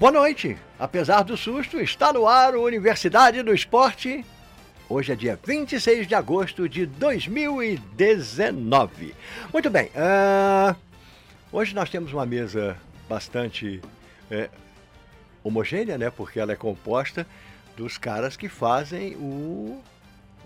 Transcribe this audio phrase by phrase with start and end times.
[0.00, 0.56] Boa noite.
[0.78, 4.24] Apesar do susto, está no ar o Universidade do Esporte.
[4.88, 9.14] Hoje é dia 26 de agosto de 2019.
[9.52, 9.88] Muito bem.
[9.88, 10.74] Uh,
[11.52, 13.82] hoje nós temos uma mesa bastante
[14.30, 14.48] é,
[15.44, 16.08] homogênea, né?
[16.08, 17.26] Porque ela é composta
[17.76, 19.82] dos caras que fazem o,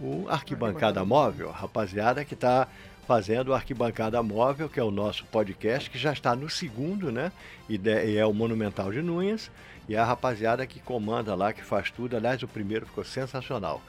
[0.00, 2.66] o arquibancada móvel, a rapaziada que está
[3.06, 7.30] fazendo o Arquibancada Móvel, que é o nosso podcast, que já está no segundo, né?
[7.68, 7.80] E,
[8.16, 9.50] é o Monumental de Nunhas.
[9.88, 12.16] E é a rapaziada que comanda lá, que faz tudo.
[12.16, 13.82] Aliás, o primeiro ficou sensacional.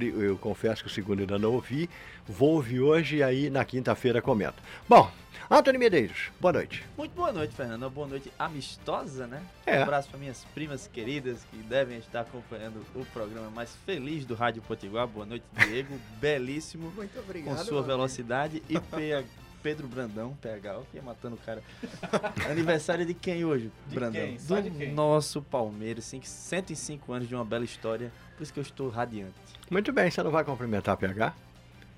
[0.00, 1.88] Eu confesso que o segundo ainda não ouvi.
[2.26, 4.60] Vou ouvir hoje e aí na quinta-feira comento.
[4.88, 5.08] Bom,
[5.48, 6.84] Antônio Medeiros, boa noite.
[6.98, 7.88] Muito boa noite, Fernando.
[7.88, 9.40] boa noite amistosa, né?
[9.64, 9.78] É.
[9.78, 14.34] Um abraço para minhas primas queridas que devem estar acompanhando o programa mais feliz do
[14.34, 15.06] Rádio Potiguar.
[15.06, 15.96] Boa noite, Diego.
[16.18, 16.90] Belíssimo.
[16.96, 17.56] Muito obrigado.
[17.56, 18.84] Com sua velocidade amigo.
[18.98, 19.24] e
[19.66, 21.60] Pedro Brandão, PH, que ia matando o cara.
[22.48, 24.22] Aniversário de quem hoje, de Brandão?
[24.22, 24.36] Quem?
[24.36, 24.92] Do de quem?
[24.92, 28.12] nosso Palmeiras, 105 anos de uma bela história.
[28.36, 29.34] Por isso que eu estou radiante.
[29.68, 31.34] Muito bem, você não vai cumprimentar PH?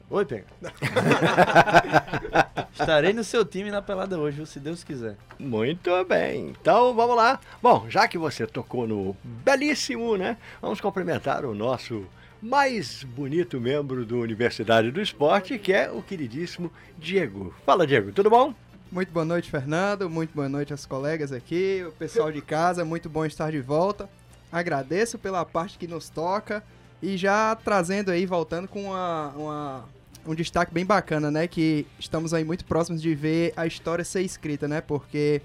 [0.08, 0.46] Oi, Pega.
[2.72, 5.18] Estarei no seu time na pelada hoje, se Deus quiser.
[5.38, 6.54] Muito bem.
[6.58, 7.38] Então vamos lá.
[7.60, 10.38] Bom, já que você tocou no belíssimo, né?
[10.62, 12.06] Vamos cumprimentar o nosso
[12.40, 17.54] mais bonito membro do Universidade do Esporte, que é o queridíssimo Diego.
[17.66, 18.54] Fala, Diego, tudo bom?
[18.90, 20.08] Muito boa noite, Fernando.
[20.08, 22.84] Muito boa noite aos colegas aqui, o pessoal de casa.
[22.84, 24.08] Muito bom estar de volta.
[24.50, 26.62] Agradeço pela parte que nos toca
[27.02, 29.84] e já trazendo aí, voltando com uma, uma
[30.26, 31.46] um destaque bem bacana, né?
[31.46, 34.80] Que estamos aí muito próximos de ver a história ser escrita, né?
[34.80, 35.42] Porque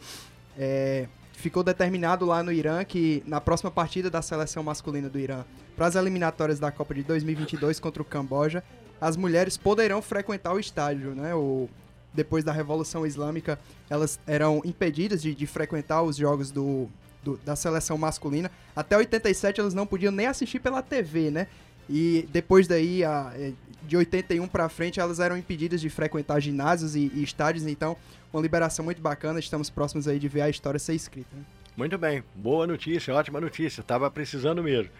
[0.57, 5.43] é, ficou determinado lá no Irã que na próxima partida da seleção masculina do Irã
[5.75, 8.63] para as eliminatórias da Copa de 2022 contra o Camboja,
[9.01, 11.35] as mulheres poderão frequentar o estádio, né?
[11.35, 11.67] O,
[12.13, 16.87] depois da Revolução Islâmica, elas eram impedidas de, de frequentar os jogos do,
[17.23, 18.51] do, da seleção masculina.
[18.75, 21.47] Até 87 elas não podiam nem assistir pela TV, né?
[21.89, 23.51] E depois daí, a, é,
[23.83, 27.65] de 81 para frente, elas eram impedidas de frequentar ginásios e, e, estádios.
[27.65, 27.97] Então,
[28.31, 29.39] uma liberação muito bacana.
[29.39, 31.35] Estamos próximos aí de ver a história ser escrita.
[31.35, 31.43] Né?
[31.75, 33.81] Muito bem, boa notícia, ótima notícia.
[33.81, 34.91] Estava precisando mesmo.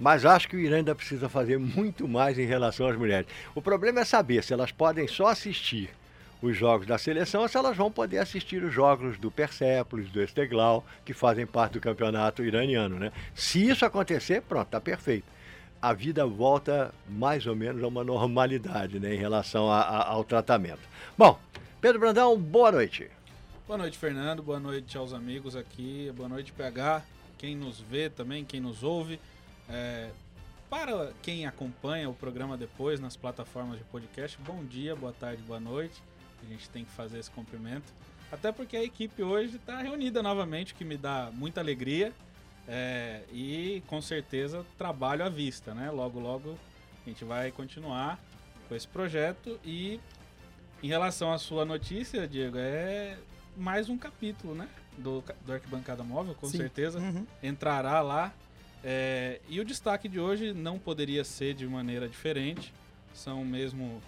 [0.00, 3.28] Mas acho que o Irã ainda precisa fazer muito mais em relação às mulheres.
[3.54, 5.90] O problema é saber se elas podem só assistir
[6.40, 10.20] os jogos da seleção ou se elas vão poder assistir os jogos do Persepolis, do
[10.20, 13.12] Esteglau, que fazem parte do campeonato iraniano, né?
[13.32, 15.26] Se isso acontecer, pronto, tá perfeito
[15.82, 20.22] a vida volta mais ou menos a uma normalidade né, em relação a, a, ao
[20.22, 20.80] tratamento.
[21.18, 21.36] Bom,
[21.80, 23.10] Pedro Brandão, boa noite.
[23.66, 24.44] Boa noite, Fernando.
[24.44, 26.12] Boa noite aos amigos aqui.
[26.14, 27.02] Boa noite, PH.
[27.36, 29.18] Quem nos vê também, quem nos ouve.
[29.68, 30.10] É,
[30.70, 35.58] para quem acompanha o programa depois nas plataformas de podcast, bom dia, boa tarde, boa
[35.58, 36.00] noite.
[36.44, 37.92] A gente tem que fazer esse cumprimento.
[38.30, 42.12] Até porque a equipe hoje está reunida novamente, o que me dá muita alegria.
[42.68, 45.90] É, e com certeza trabalho à vista, né?
[45.90, 46.58] Logo, logo
[47.04, 48.18] a gente vai continuar
[48.68, 49.58] com esse projeto.
[49.64, 50.00] E
[50.82, 53.16] em relação à sua notícia, Diego, é
[53.56, 54.68] mais um capítulo, né?
[54.96, 56.58] Do, do Arquibancada Móvel, com Sim.
[56.58, 56.98] certeza.
[56.98, 57.26] Uhum.
[57.42, 58.32] Entrará lá.
[58.84, 62.72] É, e o destaque de hoje não poderia ser de maneira diferente.
[63.14, 64.02] São mesmo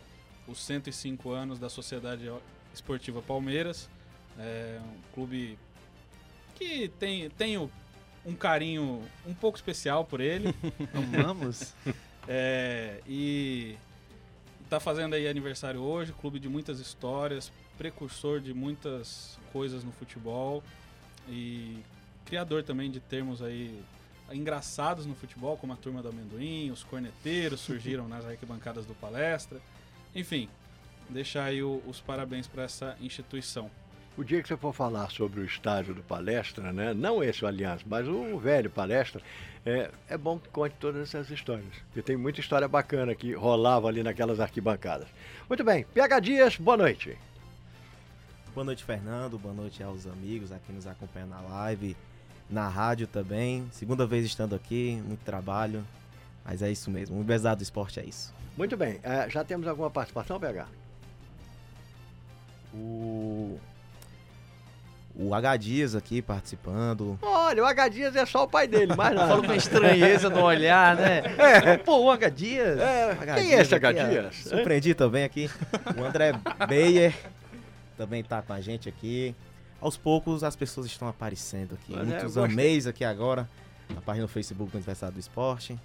[0.47, 2.31] os 105 anos da Sociedade
[2.72, 3.88] Esportiva Palmeiras.
[4.38, 5.59] É um clube
[6.54, 7.70] que tem, tem o
[8.24, 10.54] um carinho um pouco especial por ele.
[10.94, 11.74] Amamos.
[12.28, 13.76] é, e
[14.68, 20.62] tá fazendo aí aniversário hoje, clube de muitas histórias, precursor de muitas coisas no futebol
[21.28, 21.78] e
[22.24, 23.82] criador também de termos aí
[24.32, 29.60] engraçados no futebol, como a turma do amendoim, os corneteiros surgiram nas arquibancadas do palestra.
[30.14, 30.49] Enfim,
[31.08, 33.70] deixar aí os parabéns para essa instituição.
[34.16, 36.94] O dia que você for falar sobre o estádio do Palestra, né?
[36.94, 39.20] não esse o Aliança, mas o velho Palestra,
[39.66, 41.66] é, é bom que conte todas essas histórias.
[41.87, 45.08] Porque tem muita história bacana que rolava ali naquelas arquibancadas.
[45.49, 47.19] Muito bem, PH Dias, boa noite.
[48.55, 49.37] Boa noite, Fernando.
[49.37, 51.96] Boa noite aos amigos aqui nos acompanhando na live,
[52.49, 53.66] na rádio também.
[53.72, 55.84] Segunda vez estando aqui, muito trabalho.
[56.44, 57.16] Mas é isso mesmo.
[57.16, 58.32] O Universidade do Esporte é isso.
[58.56, 59.00] Muito bem.
[59.02, 60.69] É, já temos alguma participação, PH?
[62.72, 63.58] O
[65.16, 67.16] O H Dias aqui participando.
[67.22, 69.28] Olha, o H Dias é só o pai dele, mas nada.
[69.28, 71.22] Falou com estranheza no olhar, né?
[71.38, 71.76] É.
[71.76, 72.81] Pô, o H Dias.
[72.81, 74.05] É, H quem é esse H aqui.
[74.08, 74.37] Dias?
[74.37, 75.49] Surpreendi também aqui.
[75.96, 76.32] O André
[76.69, 77.14] Beyer
[77.96, 79.34] também tá com a gente aqui.
[79.81, 81.93] Aos poucos as pessoas estão aparecendo aqui.
[81.93, 82.52] Mas é, Muitos gostei.
[82.52, 83.49] ameis aqui agora.
[83.94, 85.78] Na página do Facebook do Aniversário do Esporte.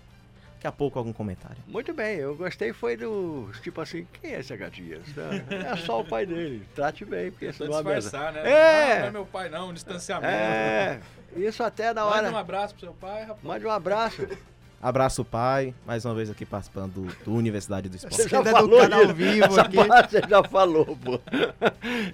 [0.60, 1.56] Daqui a pouco algum comentário.
[1.66, 3.50] Muito bem, eu gostei foi do.
[3.64, 5.06] Tipo assim, quem é esse H Dias?
[5.50, 6.68] É só o pai dele.
[6.76, 8.32] Trate bem, porque senão a mesa.
[8.32, 8.42] né?
[8.44, 8.90] É.
[8.96, 9.74] Não, não é meu pai, não.
[9.74, 10.28] Distanciamento.
[10.34, 11.00] É,
[11.38, 12.40] isso até na Manda um hora.
[12.40, 13.42] abraço pro seu pai, rapaz.
[13.42, 14.28] Mande um abraço.
[14.81, 15.74] Abraço, pai.
[15.86, 18.16] Mais uma vez aqui participando do, do Universidade do Esporte.
[18.16, 19.76] Você já falou educado ao vivo Essa aqui.
[19.76, 21.20] você já falou, pô.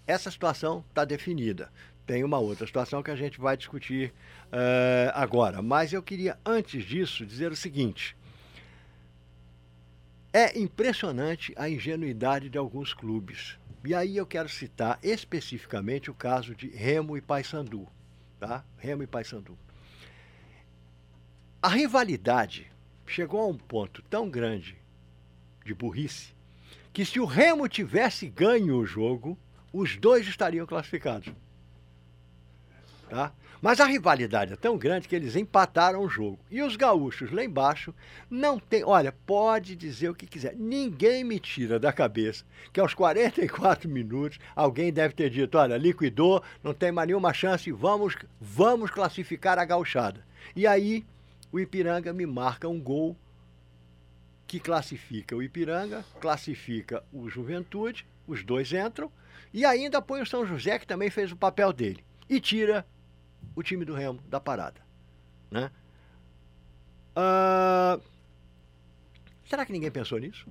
[0.06, 1.72] essa situação está definida.
[2.06, 4.14] Tem uma outra situação que a gente vai discutir
[4.52, 5.62] eh, agora.
[5.62, 8.18] Mas eu queria, antes disso, dizer o seguinte.
[10.34, 13.58] É impressionante a ingenuidade de alguns clubes.
[13.84, 17.88] E aí eu quero citar especificamente o caso de Remo e Paysandu
[18.42, 18.66] tá?
[18.76, 19.56] Remo e Paysandu.
[21.62, 22.72] A rivalidade
[23.06, 24.76] chegou a um ponto tão grande
[25.64, 26.34] de burrice
[26.92, 29.38] que se o Remo tivesse ganho o jogo,
[29.72, 31.32] os dois estariam classificados.
[33.12, 33.34] Tá?
[33.62, 36.40] Mas a rivalidade é tão grande que eles empataram o jogo.
[36.50, 37.94] E os gaúchos lá embaixo
[38.30, 38.86] não tem.
[38.86, 40.56] Olha, pode dizer o que quiser.
[40.56, 46.42] Ninguém me tira da cabeça que aos 44 minutos alguém deve ter dito: olha, liquidou,
[46.64, 50.26] não tem mais nenhuma chance, vamos, vamos classificar a gauchada.
[50.56, 51.06] E aí
[51.52, 53.18] o Ipiranga me marca um gol
[54.48, 59.12] que classifica o Ipiranga, classifica o Juventude, os dois entram,
[59.54, 62.86] e ainda põe o São José, que também fez o papel dele, e tira
[63.56, 64.82] o time do Remo da parada.
[65.50, 65.70] Né?
[67.16, 68.00] Ah,
[69.50, 70.48] será que ninguém pensou nisso?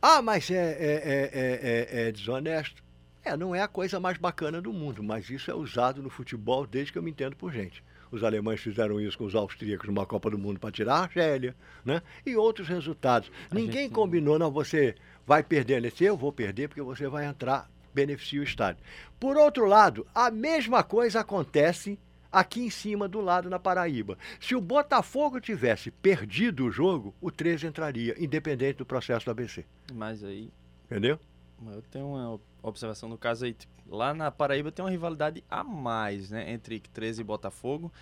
[0.00, 2.82] Ah, mas é, é, é, é, é desonesto.
[3.24, 6.66] É, não é a coisa mais bacana do mundo, mas isso é usado no futebol
[6.66, 7.82] desde que eu me entendo por gente.
[8.10, 11.56] Os alemães fizeram isso com os austríacos numa Copa do Mundo para tirar a Argélia,
[11.84, 12.02] né?
[12.24, 13.32] E outros resultados.
[13.50, 14.94] Ninguém gente- combinou, não, você
[15.26, 18.82] vai perder nesse, eu vou perder porque você vai entrar, beneficia o estádio.
[19.20, 21.98] Por outro lado, a mesma coisa acontece
[22.30, 24.18] aqui em cima do lado na Paraíba.
[24.40, 29.64] Se o Botafogo tivesse perdido o jogo, o 13 entraria, independente do processo do ABC.
[29.94, 30.50] Mas aí,
[30.86, 31.18] Entendeu?
[31.66, 33.54] eu tenho uma observação no caso aí.
[33.54, 36.50] tipo, lá na Paraíba tem uma rivalidade a mais, né?
[36.52, 37.92] Entre 13 e Botafogo.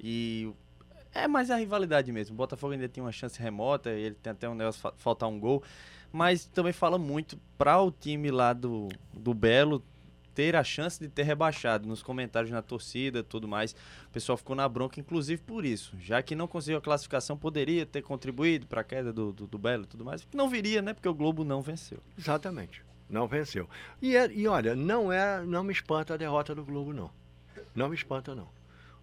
[0.00, 0.50] E
[1.14, 2.34] é mais a rivalidade mesmo.
[2.34, 5.38] O Botafogo ainda tem uma chance remota, ele tem até um negócio fa- faltar um
[5.38, 5.62] gol.
[6.12, 9.82] Mas também fala muito para o time lá do, do Belo
[10.34, 13.72] ter a chance de ter rebaixado nos comentários na torcida tudo mais.
[14.06, 15.94] O pessoal ficou na bronca, inclusive por isso.
[16.00, 19.58] Já que não conseguiu a classificação, poderia ter contribuído para a queda do, do, do
[19.58, 20.26] Belo e tudo mais.
[20.34, 20.94] Não viria, né?
[20.94, 21.98] Porque o Globo não venceu.
[22.18, 22.82] Exatamente.
[23.10, 23.68] Não venceu.
[24.00, 27.10] E, é- e olha, não é, não me espanta a derrota do Globo, não.
[27.74, 28.48] Não me espanta, não.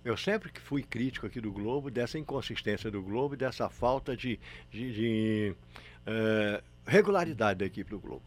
[0.03, 4.39] Eu sempre que fui crítico aqui do Globo, dessa inconsistência do Globo, dessa falta de,
[4.71, 5.55] de- de,
[6.07, 8.23] eh, regularidade da equipe do Globo.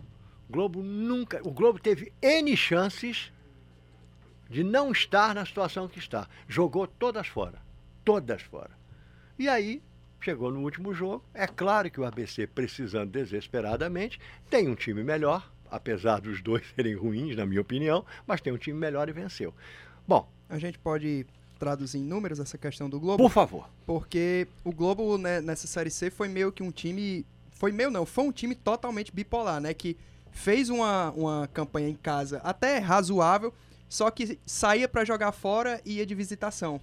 [0.48, 1.40] O Globo nunca.
[1.44, 3.32] O Globo teve N chances
[4.48, 6.28] de não estar na situação que está.
[6.46, 7.58] Jogou todas fora.
[8.04, 8.70] Todas fora.
[9.38, 9.82] E aí,
[10.20, 11.24] chegou no último jogo.
[11.32, 16.94] É claro que o ABC, precisando desesperadamente, tem um time melhor, apesar dos dois serem
[16.94, 19.54] ruins, na minha opinião, mas tem um time melhor e venceu.
[20.06, 21.24] Bom, A gente pode
[21.58, 23.22] traduzir em números essa questão do Globo?
[23.22, 23.70] por favor.
[23.86, 27.24] Porque o Globo, né, nessa Série C, foi meio que um time
[27.62, 29.72] foi meio não, foi um time totalmente bipolar, né?
[29.72, 29.96] Que
[30.32, 33.54] fez uma, uma campanha em casa até razoável,
[33.88, 36.80] só que saía para jogar fora e ia de visitação.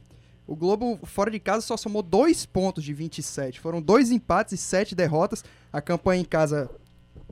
[0.47, 3.59] O Globo, fora de casa, só somou dois pontos de 27.
[3.59, 5.43] Foram dois empates e sete derrotas.
[5.73, 6.71] A campanha em casa,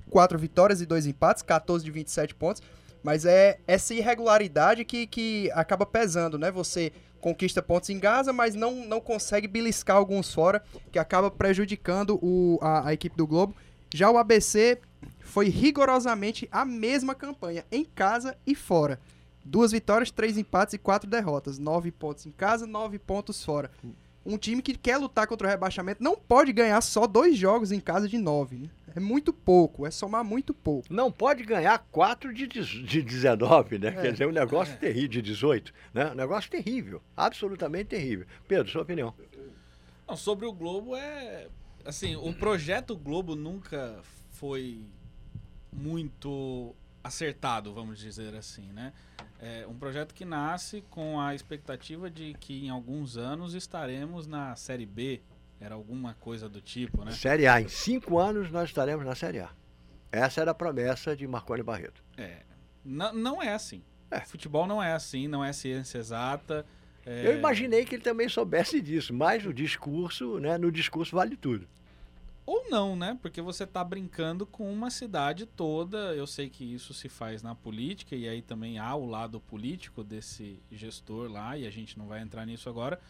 [0.10, 2.62] quatro vitórias e dois empates, 14 de 27 pontos.
[3.02, 6.52] Mas é essa irregularidade que, que acaba pesando, né?
[6.52, 12.20] Você conquista pontos em casa, mas não, não consegue beliscar alguns fora, que acaba prejudicando
[12.22, 13.56] o, a, a equipe do Globo.
[13.94, 14.80] Já o ABC
[15.20, 19.00] foi rigorosamente a mesma campanha, em casa e fora.
[19.44, 21.58] Duas vitórias, três empates e quatro derrotas.
[21.58, 23.72] Nove pontos em casa, nove pontos fora.
[24.28, 27.80] Um time que quer lutar contra o rebaixamento não pode ganhar só dois jogos em
[27.80, 28.58] casa de nove.
[28.58, 28.70] né?
[28.94, 30.92] É muito pouco, é somar muito pouco.
[30.92, 33.88] Não pode ganhar 4 de, de 19, né?
[33.90, 33.92] É.
[33.92, 36.12] Quer dizer, um negócio terrível, de 18, né?
[36.12, 38.26] Um negócio terrível, absolutamente terrível.
[38.48, 39.14] Pedro, sua opinião.
[40.08, 41.48] Não, sobre o Globo é.
[41.86, 44.84] Assim, o projeto Globo nunca foi
[45.72, 48.92] muito acertado, vamos dizer assim, né?
[49.40, 54.56] É um projeto que nasce com a expectativa de que em alguns anos estaremos na
[54.56, 55.22] Série B.
[55.60, 57.12] Era alguma coisa do tipo, né?
[57.12, 59.50] Série A, em cinco anos nós estaremos na Série A.
[60.12, 62.04] Essa era a promessa de Marconi Barreto.
[62.16, 62.44] É.
[62.84, 63.84] Não, não é assim.
[64.10, 64.22] É.
[64.22, 66.66] Futebol não é assim, não é ciência exata.
[67.06, 70.58] é- Eu imaginei que ele também soubesse disso, mas o discurso, né?
[70.58, 71.68] No discurso vale tudo.
[72.48, 73.20] Ou não, né?
[73.22, 76.16] Porque você tá brincando com uma cidade toda.
[76.16, 80.02] Eu sei que isso se faz na política, e aí também há o lado político
[80.02, 83.02] desse gestor lá, e a gente não vai entrar nisso agora.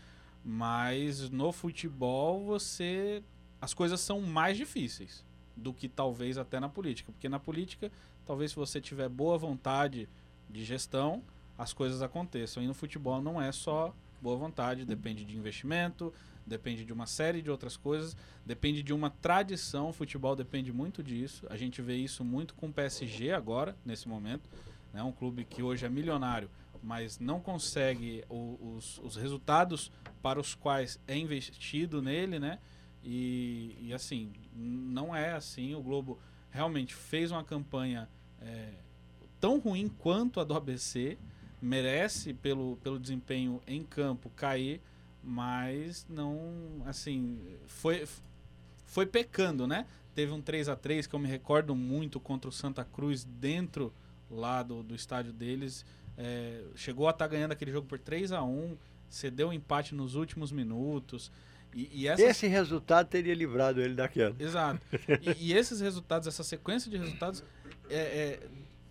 [0.43, 3.23] Mas no futebol você.
[3.61, 5.23] As coisas são mais difíceis
[5.55, 7.11] do que talvez até na política.
[7.11, 7.91] Porque na política,
[8.25, 10.09] talvez se você tiver boa vontade
[10.49, 11.21] de gestão,
[11.55, 12.63] as coisas aconteçam.
[12.63, 16.13] E no futebol não é só boa vontade, depende de investimento,
[16.45, 19.89] depende de uma série de outras coisas, depende de uma tradição.
[19.89, 21.45] O futebol depende muito disso.
[21.49, 24.49] A gente vê isso muito com o PSG agora, nesse momento.
[24.93, 26.49] É um clube que hoje é milionário,
[26.81, 32.59] mas não consegue os, os resultados para os quais é investido nele, né?
[33.03, 35.75] E, e, assim, não é assim.
[35.75, 36.19] O Globo
[36.49, 38.09] realmente fez uma campanha
[38.41, 38.73] é,
[39.39, 41.17] tão ruim quanto a do ABC,
[41.61, 44.81] merece pelo, pelo desempenho em campo cair,
[45.23, 48.07] mas não, assim, foi,
[48.85, 49.85] foi pecando, né?
[50.13, 53.93] Teve um 3 a 3 que eu me recordo muito contra o Santa Cruz dentro
[54.29, 55.85] lá do, do estádio deles.
[56.17, 58.77] É, chegou a estar ganhando aquele jogo por 3 a 1
[59.09, 61.31] cedeu o empate nos últimos minutos.
[61.73, 64.35] E, e essas Esse resultado teria livrado ele da queda.
[64.43, 64.81] Exato.
[65.21, 67.43] E, e esses resultados, essa sequência de resultados,
[67.89, 68.39] é, é,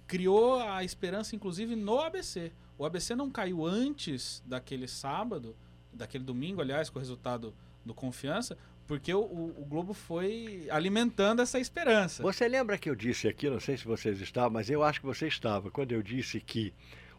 [0.06, 2.52] criou a esperança, inclusive, no ABC.
[2.78, 5.56] O ABC não caiu antes daquele sábado,
[5.92, 11.58] daquele domingo, aliás, com o resultado do Confiança, porque o, o- Globo foi alimentando essa
[11.58, 12.22] esperança.
[12.22, 15.06] Você lembra que eu disse aqui, não sei se vocês estavam, mas eu acho que
[15.06, 16.72] você estava, quando eu disse que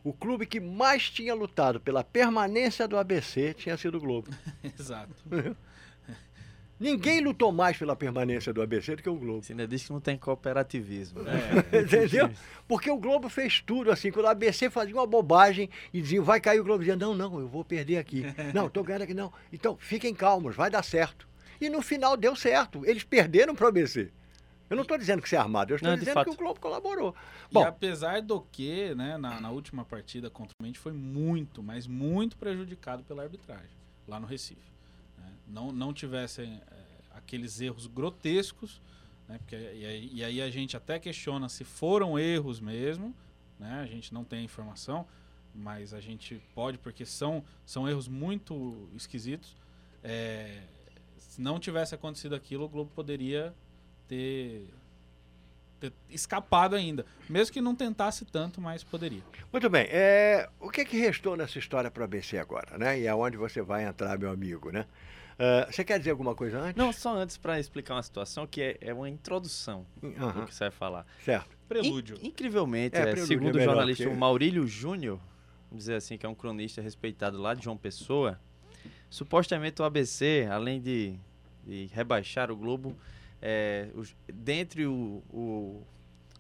[0.03, 4.29] o clube que mais tinha lutado pela permanência do ABC tinha sido o Globo.
[4.79, 5.13] Exato.
[6.79, 9.41] Ninguém lutou mais pela permanência do ABC do que o Globo.
[9.43, 11.24] Você ainda diz que não tem cooperativismo.
[11.24, 11.31] né?
[11.72, 12.29] É, Entendeu?
[12.67, 14.12] Porque o Globo fez tudo assim.
[14.12, 17.39] Quando o ABC fazia uma bobagem e dizia, vai cair o Globo, dizia, não, não,
[17.39, 18.24] eu vou perder aqui.
[18.53, 19.31] Não, tô ganhando aqui, não.
[19.51, 21.27] Então, fiquem calmos, vai dar certo.
[21.60, 22.86] E no final deu certo.
[22.86, 24.12] Eles perderam para o ABC.
[24.69, 26.60] Eu não estou dizendo que isso é armado, eu estou Não, dizendo que o Globo
[26.60, 27.15] colaborou.
[27.50, 31.63] e Bom, apesar do que, né, na, na última partida contra o Mente foi muito,
[31.63, 34.76] mas muito prejudicado pela arbitragem lá no Recife.
[35.47, 36.73] Não, não tivessem é,
[37.11, 38.81] aqueles erros grotescos,
[39.27, 43.15] né, porque, e, aí, e aí a gente até questiona se foram erros mesmo,
[43.59, 45.07] né, a gente não tem a informação,
[45.53, 49.55] mas a gente pode, porque são, são erros muito esquisitos.
[50.03, 50.61] É,
[51.17, 53.53] se não tivesse acontecido aquilo, o Globo poderia
[54.07, 54.67] ter,
[55.79, 57.05] ter escapado ainda.
[57.29, 59.23] Mesmo que não tentasse tanto, mas poderia.
[59.51, 59.87] muito bem.
[59.89, 62.99] É, o que, que restou nessa história para o ABC agora, né?
[62.99, 64.85] E aonde você vai entrar, meu amigo, né?
[65.39, 66.75] Ah, você quer dizer alguma coisa antes?
[66.75, 70.53] Não, só antes para explicar uma situação que é, é uma introdução do Aham, que
[70.56, 71.06] você vai falar.
[71.24, 71.56] certo.
[71.67, 72.17] Prelúdio.
[72.22, 75.20] In- incrivelmente, É, é, prelúdio é segundo o melhor, jornalista porque- Maurílio Júnior,
[75.70, 78.39] vamos dizer assim, que é um cronista respeitado lá de João Pessoa,
[79.10, 81.15] supostamente o ABC, além de,
[81.65, 82.96] de rebaixar o Globo,
[83.41, 85.84] é, os- dentre o, o,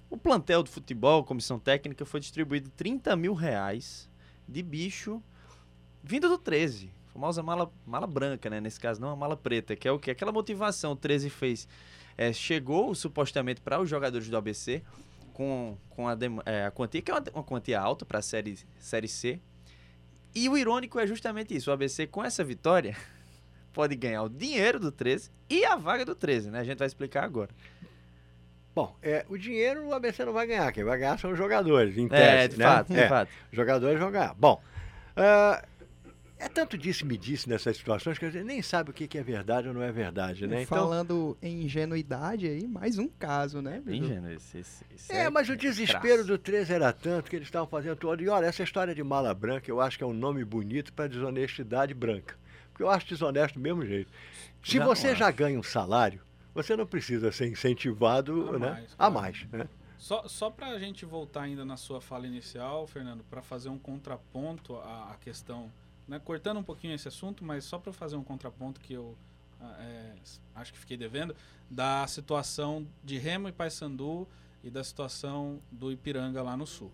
[0.09, 4.09] o plantel do futebol, comissão técnica, foi distribuído 30 mil reais
[4.47, 5.21] de bicho
[6.03, 6.89] vindo do 13.
[7.17, 8.61] Famosa mala, mala branca, né?
[8.61, 10.11] Nesse caso, não a mala preta, que é o que?
[10.11, 11.67] Aquela motivação o 13 fez.
[12.15, 14.83] É, chegou supostamente para os jogadores do ABC
[15.33, 18.59] com, com a, é, a quantia, que é uma, uma quantia alta para a série,
[18.77, 19.39] série C.
[20.35, 22.95] E o irônico é justamente isso: o ABC, com essa vitória,
[23.73, 26.59] pode ganhar o dinheiro do 13 e a vaga do 13, né?
[26.59, 27.49] A gente vai explicar agora.
[28.75, 31.97] Bom, é, o dinheiro o ABC não vai ganhar, quem vai ganhar são os jogadores,
[31.97, 32.65] em É, tese, de né?
[32.65, 33.31] fato, de É, fato.
[33.51, 34.35] Jogadores vão ganhar.
[34.35, 34.61] Bom,
[35.15, 35.65] ah,
[36.39, 39.67] é tanto disse-me-disse nessas situações que a gente nem sabe o que que é verdade
[39.67, 40.63] ou não é verdade, né?
[40.63, 43.81] Então, Falando em ingenuidade aí, mais um caso, né?
[43.83, 44.05] Bidu?
[44.05, 46.27] ingênuo esse, esse, esse É, mas o desespero crasso.
[46.27, 48.21] do 13 era tanto que eles estavam fazendo todo.
[48.21, 51.07] E olha, essa história de mala branca eu acho que é um nome bonito para
[51.07, 52.35] desonestidade branca.
[52.69, 54.11] Porque eu acho desonesto do mesmo jeito.
[54.63, 56.21] Se Já você já ganha um salário,
[56.53, 59.13] você não precisa ser incentivado A né, mais, a claro.
[59.13, 59.47] mais.
[59.51, 59.67] Né?
[59.97, 63.79] Só, só para a gente voltar ainda na sua fala inicial, Fernando, para fazer um
[63.79, 65.71] contraponto à, à questão,
[66.07, 69.17] né, cortando um pouquinho esse assunto, mas só para fazer um contraponto que eu
[69.59, 70.13] ah, é,
[70.55, 71.35] acho que fiquei devendo,
[71.69, 74.27] da situação de Remo e Paysandu
[74.63, 76.91] e da situação do Ipiranga lá no Sul.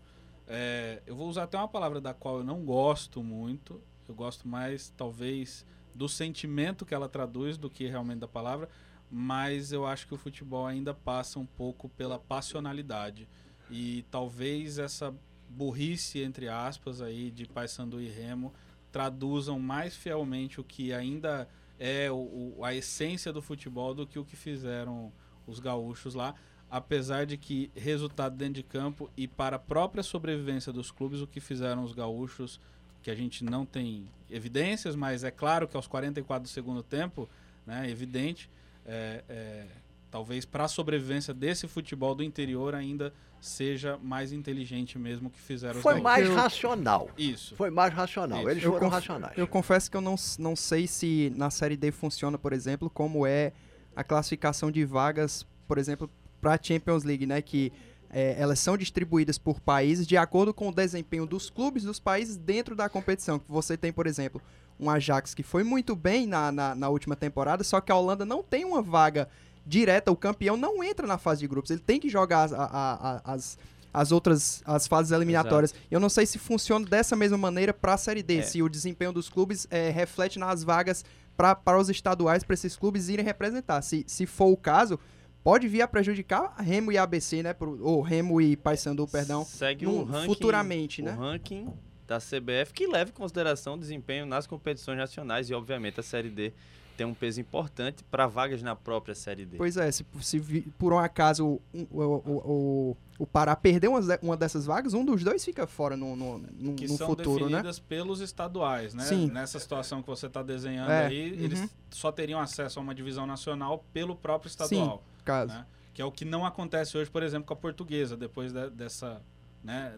[0.48, 4.48] É, eu vou usar até uma palavra da qual eu não gosto muito, eu gosto
[4.48, 8.70] mais, talvez, do sentimento que ela traduz do que realmente da palavra,
[9.10, 13.28] mas eu acho que o futebol ainda passa um pouco pela passionalidade.
[13.70, 15.14] E talvez essa
[15.50, 18.52] burrice, entre aspas, aí de Paysandu e Remo
[18.94, 22.16] traduzam mais fielmente o que ainda é o,
[22.58, 25.12] o- a essência do futebol do que o que fizeram
[25.46, 26.34] os gaúchos lá.
[26.70, 31.28] Apesar de que resultado dentro de campo e para a própria sobrevivência dos clubes, o
[31.28, 32.60] que fizeram os gaúchos,
[33.02, 37.28] que a gente não tem evidências, mas é claro que aos 44 do segundo tempo,
[37.66, 38.50] né, evidente,
[38.86, 39.68] é, é,
[40.10, 43.14] talvez para a sobrevivência desse futebol do interior ainda
[43.46, 46.04] seja mais inteligente mesmo que fizeram os Foi gaúchos.
[46.04, 47.10] mais Eu- racional.
[47.18, 47.56] Isso.
[47.56, 48.40] Foi mais racional.
[48.40, 48.50] Isso.
[48.50, 49.38] Eles Eu foram conf- racionais.
[49.38, 53.26] Eu confesso que eu não, não sei se na Série D funciona, por exemplo, como
[53.28, 53.52] é
[53.96, 56.10] a classificação de vagas, por exemplo,
[56.42, 57.42] para a Champions League, né?
[57.42, 57.72] Que
[58.10, 62.38] é, elas são distribuídas por países de acordo com o desempenho dos clubes dos países
[62.38, 63.42] dentro da competição.
[63.48, 64.42] Você tem, por exemplo,
[64.80, 68.24] um Ajax que foi muito bem na, na, na última temporada, só que a Holanda
[68.26, 69.28] não tem uma vaga
[69.66, 72.66] direta, o campeão não entra na fase de grupos, ele tem que jogar as, a-
[72.66, 73.58] a- as,
[73.94, 75.74] as outras as fases eliminatórias.
[75.90, 78.42] Eu não sei se funciona dessa mesma maneira para a Série D, É.
[78.42, 81.06] se o desempenho dos clubes é, reflete nas vagas
[81.38, 83.82] para os estaduais, para esses clubes irem representar.
[83.82, 85.00] Se, se for o caso,
[85.44, 87.54] pode vir a prejudicar Remo e ABC, né?
[87.54, 91.12] Pro, ou Remo e Paysandu, perdão, Segue num- o ranking, futuramente, o né?
[91.12, 91.68] ranking
[92.14, 96.30] da CBF que leva em consideração o desempenho nas competições nacionais e, obviamente, a Série
[96.30, 96.54] D
[96.96, 99.58] tem um peso importante para vagas na própria Série D.
[99.58, 100.40] Pois é, se, se
[100.78, 105.24] por um acaso o, o, o, o Pará perder uma, uma dessas vagas, um dos
[105.24, 107.58] dois fica fora no, no, no, que no são futuro, né?
[107.58, 109.06] definidas pelos estaduais, né?
[109.06, 109.28] Sim.
[109.32, 111.40] Nessa situação que você está desenhando É, aí, uhum.
[111.44, 115.52] eles só teriam acesso a uma divisão nacional pelo próprio estadual, Caso.
[115.52, 115.66] né?
[115.96, 119.20] Que é o que não acontece hoje, por exemplo, com a portuguesa, depois de- dessa,
[119.64, 119.96] né,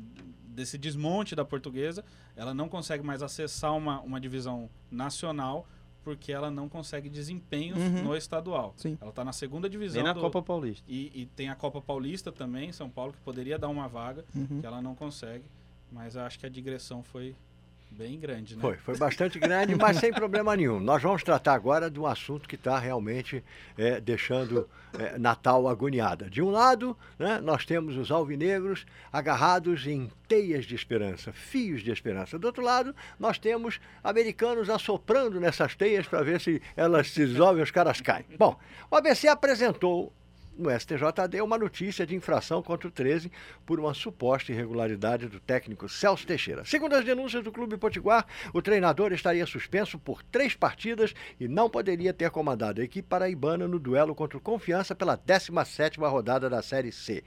[0.55, 2.03] desse desmonte da portuguesa,
[2.35, 5.67] ela não consegue mais acessar uma, uma divisão nacional
[6.03, 8.03] porque ela não consegue desempenhos Uhum.
[8.03, 8.73] no estadual.
[8.77, 8.95] Sim.
[9.01, 10.83] Ela está na segunda divisão Nem na do- Copa Paulista.
[10.87, 14.23] e, e tem a Copa Paulista também, em São Paulo, que poderia dar uma vaga,
[14.35, 14.59] Uhum.
[14.61, 15.43] que ela não consegue.
[15.91, 17.35] Mas eu acho que a digressão foi
[17.91, 18.61] bem grande, né?
[18.61, 20.79] Foi, foi bastante grande, mas sem problema nenhum.
[20.79, 23.43] Nós vamos tratar agora de um assunto que está realmente
[23.77, 24.69] é, deixando
[24.99, 26.29] é, Natal agoniada.
[26.29, 31.91] De um lado, né, nós temos os alvinegros agarrados em teias de esperança, fios de
[31.91, 32.37] esperança.
[32.37, 37.63] Do outro lado, nós temos americanos assoprando nessas teias para ver se elas se dissolvem
[37.63, 38.25] os caras caem.
[38.37, 38.57] Bom,
[38.91, 40.11] o ABC apresentou
[40.57, 43.31] no STJD uma notícia de infração contra o 13
[43.65, 46.65] por uma suposta irregularidade do técnico Celso Teixeira.
[46.65, 51.69] Segundo as denúncias do Clube Potiguar, o treinador estaria suspenso por três partidas e não
[51.69, 56.61] poderia ter comandado a equipe paraibana no duelo contra o Confiança pela 17ª rodada da
[56.61, 57.23] Série C.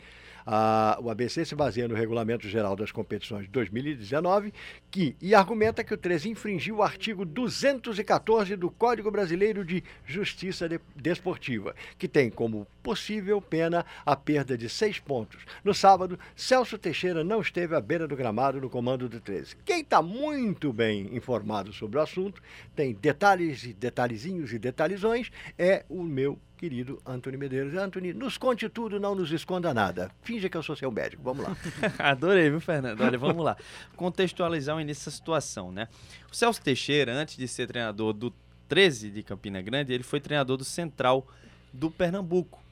[0.50, 4.50] Ah, o ABC se baseia no Regulamento Geral das Competições de 2019
[4.90, 10.66] que, e argumenta que o 13 infringiu o artigo 214 do Código Brasileiro de Justiça
[10.66, 15.44] de- Desportiva, que tem como possível pena a perda de seis pontos.
[15.62, 19.54] No sábado, Celso Teixeira não esteve à beira do gramado no comando do 13.
[19.66, 22.40] Quem está muito bem informado sobre o assunto,
[22.74, 27.74] tem detalhes e detalhezinhos e detalhezões, é o meu querido Antônio Medeiros.
[27.74, 30.10] Antônio, nos conte tudo, não nos esconda nada.
[30.22, 31.22] Finja que eu sou seu médico.
[31.22, 31.56] Vamos lá.
[31.98, 33.00] Adorei, viu, Fernando?
[33.00, 33.56] Olha, vamos lá.
[33.96, 35.88] Contextualizar o início dessa situação, né?
[36.30, 38.34] O Celso Teixeira, antes de ser treinador do
[38.68, 41.26] 13 de Campina Grande, ele foi treinador do Central
[41.72, 42.62] do Pernambuco.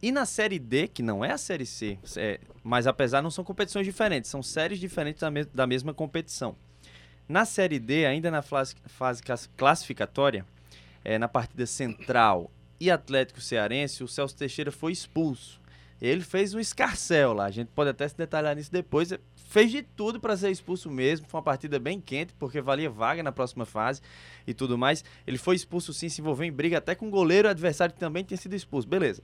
[0.00, 3.44] E na Série D, que não é a Série C, é, mas apesar não são
[3.44, 6.56] competições diferentes, são séries diferentes da, mes- da mesma competição.
[7.28, 10.44] Na Série D, ainda na fase, fase clas- classificatória,
[11.04, 12.50] é, na partida Central
[12.82, 15.60] e Atlético Cearense, o Celso Teixeira foi expulso.
[16.00, 17.44] Ele fez um escarcel lá.
[17.44, 19.14] A gente pode até se detalhar nisso depois.
[19.36, 21.28] Fez de tudo para ser expulso mesmo.
[21.28, 24.02] Foi uma partida bem quente, porque valia vaga na próxima fase
[24.44, 25.04] e tudo mais.
[25.24, 28.24] Ele foi expulso sim, se envolveu em briga até com o goleiro adversário que também
[28.24, 28.88] tinha sido expulso.
[28.88, 29.22] Beleza.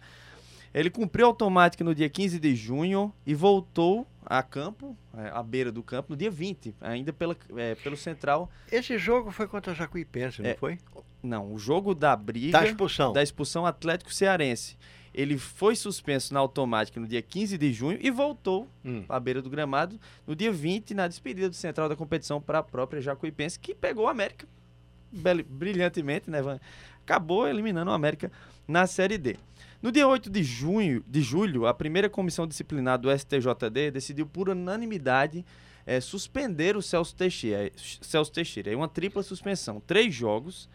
[0.73, 5.43] Ele cumpriu a automática no dia 15 de junho e voltou a campo, é, à
[5.43, 8.49] beira do campo, no dia 20, ainda pela, é, pelo Central.
[8.71, 10.79] Esse jogo foi contra o Jacuipense, não É, foi?
[11.23, 13.13] Não, o jogo da briga Da expulsão.
[13.13, 14.77] da expulsão Atlético Cearense.
[15.15, 19.05] Ele foi suspenso na automática no dia 15 de junho e voltou Hum.
[19.09, 22.63] à beira do gramado no dia 20, na despedida do Central da competição para a
[22.63, 24.47] própria Jacuipense, que pegou o América
[25.49, 26.61] brilhantemente, né, Van?
[27.03, 28.31] Acabou eliminando o América
[28.67, 29.37] na Série D.
[29.81, 34.49] No dia 8 de junho, de julho, a primeira comissão disciplinar do STJD decidiu por
[34.49, 35.45] unanimidade
[35.87, 37.71] eh, suspender o Celso Teixeira.
[37.77, 38.71] Celso Teixeira.
[38.73, 39.81] É uma tripla suspensão.
[39.81, 40.69] Três jogos,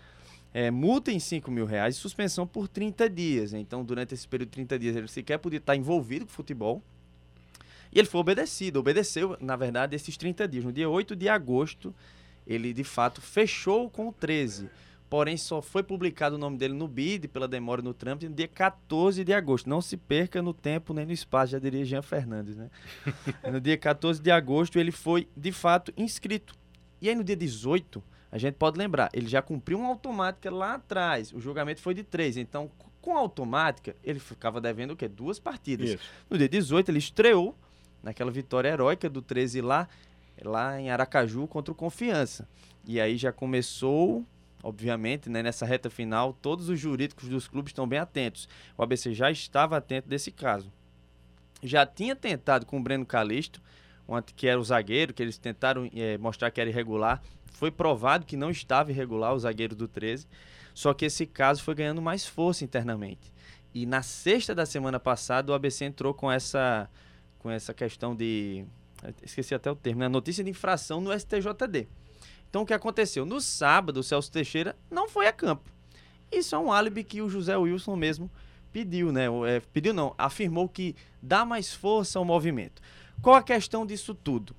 [0.53, 3.53] eh, multa em 5 mil reais e suspensão por 30 dias.
[3.53, 6.81] Então, durante esse período de 30 dias, ele sequer podia estar envolvido com futebol.
[7.91, 10.63] E ele foi obedecido, obedeceu, na verdade, esses 30 dias.
[10.63, 11.93] No dia 8 de agosto,
[12.45, 14.69] ele de fato fechou com o 13.
[15.09, 18.47] Porém, só foi publicado o nome dele no BID pela demora no trâmite no dia
[18.47, 19.69] 14 de agosto.
[19.69, 22.71] Não se perca no tempo nem no espaço, já diria Jean Fernandes, né?
[23.51, 26.55] no dia 14 de agosto, ele foi de fato inscrito.
[26.99, 30.73] E aí, no dia 18, a gente pode lembrar, ele já cumpriu uma automática lá
[30.73, 31.31] atrás.
[31.31, 32.35] O julgamento foi de três.
[32.35, 32.69] Então,
[32.99, 35.07] com a automática, ele ficava devendo o quê?
[35.07, 35.91] Duas partidas.
[35.91, 36.03] Isso.
[36.29, 37.55] No dia 18, ele estreou
[38.01, 39.87] naquela vitória heróica do 13 lá,
[40.41, 42.47] lá em Aracaju contra o Confiança.
[42.87, 44.25] E aí já começou,
[44.63, 48.49] obviamente, né, nessa reta final, todos os jurídicos dos clubes estão bem atentos.
[48.75, 50.71] O ABC já estava atento desse caso.
[51.61, 53.61] Já tinha tentado com o Breno Calixto,
[54.09, 57.21] ante- que era o zagueiro, que eles tentaram eh, mostrar que era irregular.
[57.53, 60.27] Foi provado que não estava irregular o zagueiro do 13.
[60.73, 63.31] Só que esse caso foi ganhando mais força internamente.
[63.73, 66.89] E na sexta da semana passada, o ABC entrou com essa,
[67.39, 68.65] com essa questão de.
[69.21, 70.07] Esqueci até o termo, né?
[70.07, 71.87] Notícia de infração no STJD.
[72.49, 73.25] Então o que aconteceu?
[73.25, 75.71] No sábado, o Celso Teixeira não foi a campo.
[76.31, 78.29] Isso é um álibi que o José Wilson mesmo
[78.71, 79.25] pediu, né?
[79.47, 82.81] É, pediu não, afirmou que dá mais força ao movimento.
[83.21, 84.55] Qual a questão disso tudo?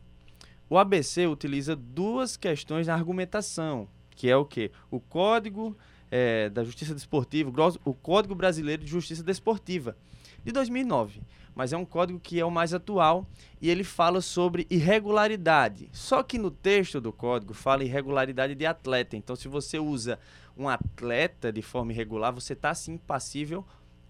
[0.68, 4.70] O ABC utiliza duas questões na argumentação, que é o quê?
[4.90, 5.76] O Código
[6.10, 7.52] eh, da Justiça Desportiva,
[7.84, 9.96] o Código Brasileiro de Justiça Desportiva,
[10.44, 11.22] de 2009.
[11.54, 13.28] Mas é um código que é o mais atual
[13.60, 15.88] e ele fala sobre irregularidade.
[15.92, 19.16] Só que no texto do código fala irregularidade de atleta.
[19.16, 20.18] Então, se você usa
[20.56, 23.64] um atleta de forma irregular, você está sim passível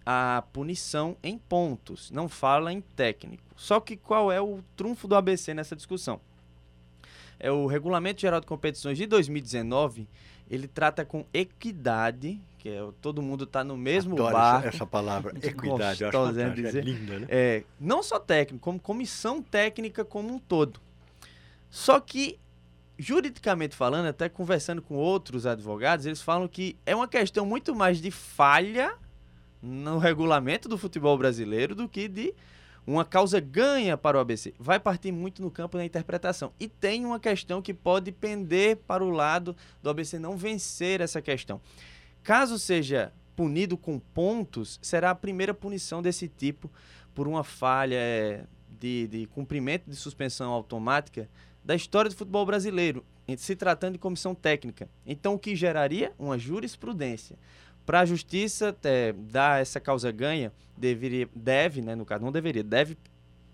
[0.07, 3.43] a punição em pontos, não fala em técnico.
[3.57, 6.21] Só que qual é o trunfo do ABC nessa discussão?
[7.39, 10.09] É o Regulamento Geral de Competições de 2019,
[10.51, 14.69] ele trata com equidade, que é todo mundo está no mesmo Adoro barco.
[14.69, 16.03] essa, essa palavra, equidade.
[16.03, 17.27] Eu acho gostosa, né, é linda, né?
[17.29, 20.81] É, não só técnico, como comissão técnica como um todo.
[21.71, 22.39] Só que,
[22.99, 28.01] juridicamente falando, até conversando com outros advogados, eles falam que é uma questão muito mais
[28.01, 28.95] de falha
[29.61, 32.35] no regulamento do futebol brasileiro do que de
[32.87, 34.53] uma causa ganha para o ABC.
[34.59, 36.53] Vai partir muito no campo da interpretação.
[36.61, 41.23] E tem uma questão que pode pender para o lado do ABC não vencer essa
[41.23, 41.61] questão.
[42.23, 46.71] Caso seja punido com pontos, será a primeira punição desse tipo
[47.15, 48.45] por uma falha eh,
[48.79, 51.29] de, de cumprimento de suspensão automática
[51.65, 53.05] da história do futebol brasileiro,
[53.39, 54.89] se tratando de comissão técnica.
[55.07, 56.13] Então, o que geraria?
[56.19, 57.39] Uma jurisprudência.
[57.87, 62.63] Para a justiça eh, dar essa causa ganha, deveria, deve, né, no caso, não deveria,
[62.63, 62.97] deve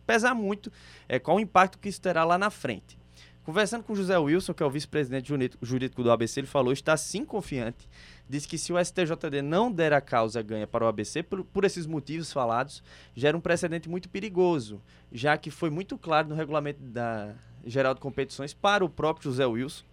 [0.06, 0.72] pesar muito
[1.08, 2.98] eh, qual o impacto que isso terá lá na frente.
[3.42, 7.24] Conversando com José Wilson, que é o vice-presidente jurídico- do ABC, ele falou está sim
[7.24, 7.88] confiante.
[8.28, 11.64] Diz que se o STJD não der a causa ganha para o ABC, por, por
[11.64, 12.82] esses motivos falados,
[13.16, 17.34] gera um precedente muito perigoso, já que foi muito claro no regulamento da
[17.66, 19.84] geral de competições para o próprio José Wilson,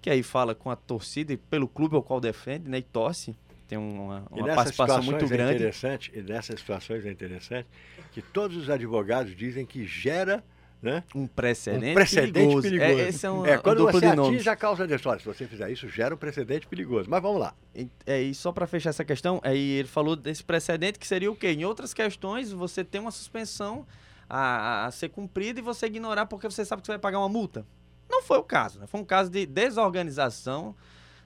[0.00, 3.36] que aí fala com a torcida e pelo clube ao qual defende, né, e torce,
[3.72, 5.54] tem uma, uma participação muito é grande.
[5.54, 7.66] interessante, e nessas situações é interessante
[8.12, 10.44] que todos os advogados dizem que gera
[10.82, 12.62] né, Um precedente, um precedente perigoso.
[12.68, 13.00] perigoso.
[13.00, 15.24] É, esse é um É, quando duplo você de atinge a causa da história, se
[15.26, 17.08] você fizer isso, gera um precedente perigoso.
[17.08, 17.54] Mas vamos lá.
[17.74, 21.30] E, é, e só para fechar essa questão, aí ele falou desse precedente que seria
[21.30, 21.52] o quê?
[21.52, 23.86] Em outras questões, você tem uma suspensão
[24.28, 27.20] a, a- a ser cumprida e você ignorar porque você sabe que você vai pagar
[27.20, 27.64] uma multa.
[28.10, 28.86] Não foi o caso, né?
[28.86, 30.74] Foi um caso de desorganização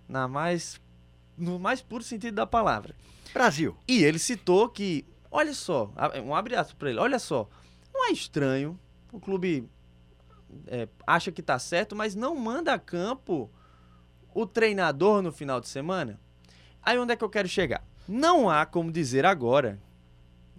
[0.09, 0.80] na mais,
[1.37, 2.94] no mais puro sentido da palavra.
[3.33, 3.77] Brasil.
[3.87, 5.92] E ele citou que, olha só,
[6.25, 7.49] um abre aspas para ele, olha só,
[7.92, 8.79] não é estranho,
[9.12, 9.68] o clube
[10.66, 13.51] é, acha que tá certo, mas não manda a campo
[14.35, 16.20] o treinador no final de semana?
[16.83, 17.85] Aí onde é que eu quero chegar?
[18.09, 19.81] Não há como dizer agora,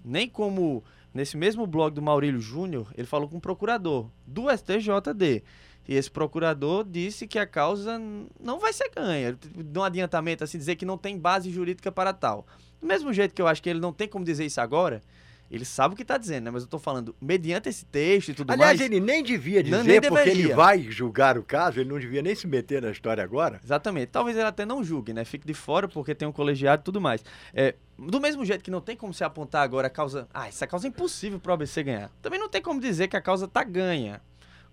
[0.03, 5.43] nem como nesse mesmo blog do Maurílio Júnior, ele falou com um procurador do STJD.
[5.87, 7.99] E esse procurador disse que a causa
[8.39, 9.37] não vai ser ganha.
[9.55, 12.45] Dá um adiantamento, assim, dizer que não tem base jurídica para tal.
[12.81, 15.01] Do mesmo jeito que eu acho que ele não tem como dizer isso agora,
[15.49, 16.51] ele sabe o que está dizendo, né?
[16.51, 18.81] Mas eu estou falando, mediante esse texto e tudo Aliás, mais.
[18.81, 22.21] ele nem devia dizer, Não, nem porque ele vai julgar o caso, ele não devia
[22.21, 23.59] nem se meter na história agora.
[23.63, 24.07] Exatamente.
[24.07, 25.23] Talvez ele até não julgue, né?
[25.23, 27.23] Fique de fora porque tem um colegiado e tudo mais.
[27.53, 30.27] É, do mesmo jeito que não tem como se apontar agora a causa.
[30.33, 32.11] Ah, essa causa é impossível para o ABC ganhar.
[32.21, 34.21] Também não tem como dizer que a causa tá ganha.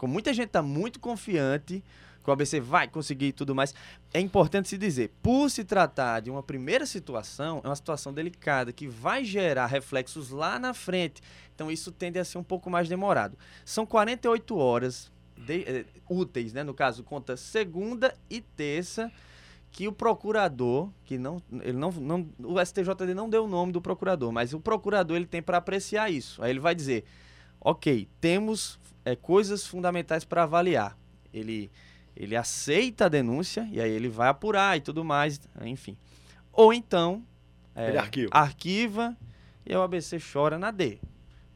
[0.07, 1.83] Muita gente tá muito confiante
[2.23, 3.75] que o ABC vai conseguir e tudo mais,
[4.12, 8.73] é importante se dizer, por se tratar de uma primeira situação, é uma situação delicada
[8.73, 11.21] que vai gerar reflexos lá na frente.
[11.55, 13.37] Então isso tende a ser um pouco mais demorado.
[13.62, 16.62] São 48 horas de- eh, úteis, né?
[16.62, 19.12] No caso, conta segunda e terça
[19.71, 23.83] que o procurador, que não, ele não, não, o STJD não deu o nome do
[23.83, 26.43] procurador, mas o procurador ele tem para apreciar isso.
[26.43, 27.05] Aí ele vai dizer,
[27.61, 30.97] ok, temos é, coisas fundamentais para avaliar.
[31.33, 31.71] Ele,
[32.17, 35.97] ele aceita a denúncia e aí ele vai apurar e tudo mais, enfim.
[36.53, 37.25] Ou então
[37.75, 38.31] é, Ele arquiva.
[38.33, 39.17] arquiva
[39.67, 40.99] e o ABC chora na D.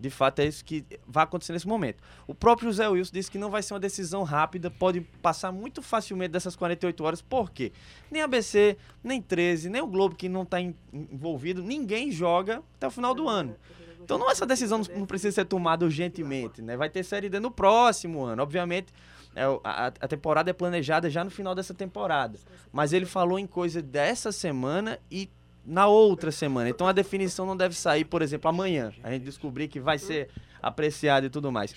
[0.00, 2.00] De fato, é isso que vai acontecer nesse momento.
[2.24, 5.82] O próprio José Wilson disse que não vai ser uma decisão rápida, pode passar muito
[5.82, 7.72] facilmente dessas 48 horas, por quê?
[8.08, 12.90] Nem ABC, nem 13, nem o Globo, que não está envolvido, ninguém joga até o
[12.92, 13.56] final do ano.
[14.02, 16.76] Então, não, essa decisão não- precisa ser tomada urgentemente, né?
[16.76, 18.42] Vai ter Série D no próximo ano.
[18.42, 18.92] Obviamente,
[19.34, 22.38] é, a, a temporada é planejada já no final dessa temporada.
[22.72, 25.28] Mas ele falou em coisa dessa semana e
[25.64, 26.70] na outra semana.
[26.70, 28.92] Então a definição não deve sair, por exemplo, amanhã.
[29.02, 30.30] A gente descobrir que vai ser
[30.62, 31.74] apreciado e tudo mais.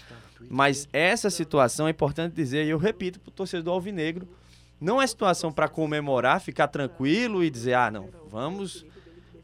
[0.49, 4.27] Mas essa situação é importante dizer, e eu repito para o torcedor alvinegro,
[4.79, 8.85] não é situação para comemorar, ficar tranquilo e dizer, ah, não, vamos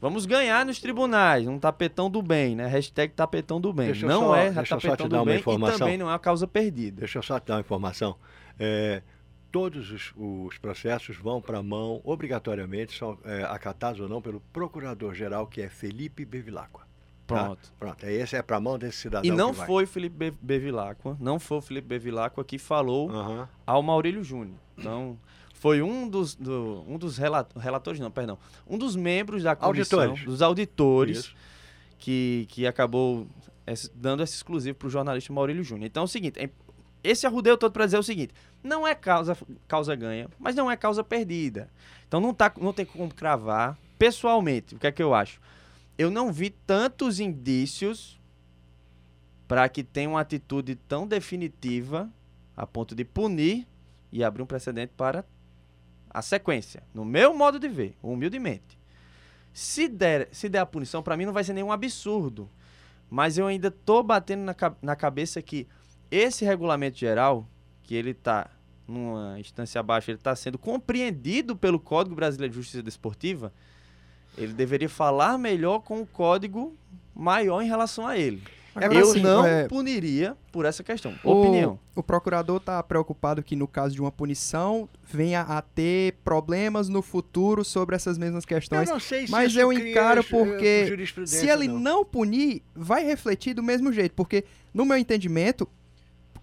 [0.00, 2.66] vamos ganhar nos tribunais, um tapetão do bem, né?
[2.66, 3.86] Hashtag tapetão do bem.
[3.86, 5.78] Deixa não só- é deixa tapetão te dar do bem e informação.
[5.78, 7.00] também não é uma causa perdida.
[7.00, 8.16] Deixa eu só te dar uma informação.
[8.58, 9.02] É,
[9.50, 14.40] todos os, os processos vão para a mão, obrigatoriamente, são é, acatados ou não, pelo
[14.52, 16.86] procurador-geral, que é Felipe Bevilacqua.
[17.26, 17.44] tá?
[17.44, 17.72] Pronto.
[17.78, 20.38] Pronto, é esse é para a mão desse cidadão E não foi o Felipe Be-
[20.40, 23.48] Bevilacqua, não foi o Felipe Bevilacqua que falou Aham.
[23.66, 24.56] ao Maurílio Júnior.
[24.76, 25.18] Então,
[25.58, 30.00] foi um dos, do- um dos rela- relatores, não, perdão, um dos membros da comissão,
[30.00, 30.24] Auditores.
[30.26, 31.34] dos auditores, Isso.
[31.98, 33.26] que, que acabou
[33.66, 35.86] esse- dando esse exclusivo para o jornalista Maurílio Júnior.
[35.86, 36.50] Então é o seguinte, é-
[37.02, 40.76] esse arrudeio todo para dizer o seguinte, não é causa, causa ganha, mas não é
[40.76, 41.68] causa perdida.
[42.06, 43.76] Então não, tá, não tem como cravar.
[43.98, 45.40] Pessoalmente, o que é que eu acho?
[45.96, 48.18] Eu não vi tantos indícios
[49.48, 52.08] para que tenha uma atitude tão definitiva
[52.56, 53.66] a ponto de punir
[54.12, 55.24] e abrir um precedente para
[56.10, 56.82] a sequência.
[56.94, 58.78] No meu modo de ver, humildemente.
[59.52, 62.48] Se der, se der a punição, para mim não vai ser nenhum absurdo.
[63.10, 65.66] Mas eu ainda tô batendo na, na cabeça que
[66.10, 67.46] esse regulamento geral,
[67.82, 68.50] que ele tá
[68.86, 73.52] numa instância abaixo, ele está sendo compreendido pelo Código Brasileiro de Justiça Desportiva,
[74.36, 76.76] ele deveria falar melhor com o código
[77.14, 78.42] maior em relação a ele.
[78.86, 81.14] Agora, eu assim, não é, puniria por essa questão.
[81.24, 81.78] o- Opinião.
[81.94, 87.02] O procurador está preocupado que, no caso de uma punição, venha a ter problemas no
[87.02, 88.88] futuro sobre essas mesmas Eu questões.
[88.88, 92.04] não sei se Mas isso eu encaro eh, porque jurisprudência, Se ele não.
[92.04, 94.12] punir, vai refletir do mesmo jeito.
[94.14, 95.68] Porque, no meu entendimento,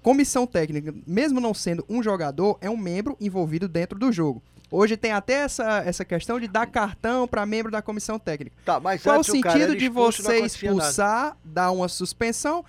[0.02, 4.42] comissão técnica, mesmo não sendo um jogador, é um membro envolvido dentro do jogo.
[4.76, 8.56] Hoje tem até essa, essa questão de dar cartão para membro da comissão técnica.
[8.66, 12.66] Tá, mas Qual o o sentido era de você expulsar, dar uma suspensão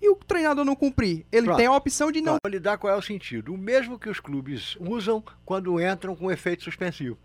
[0.00, 1.24] e o treinador não cumprir?
[1.32, 1.56] Ele Pronto.
[1.56, 2.36] tem a opção de não.
[2.42, 3.54] Vou lhe dar qual é o sentido.
[3.54, 7.16] O mesmo que os clubes usam quando entram com efeito suspensivo.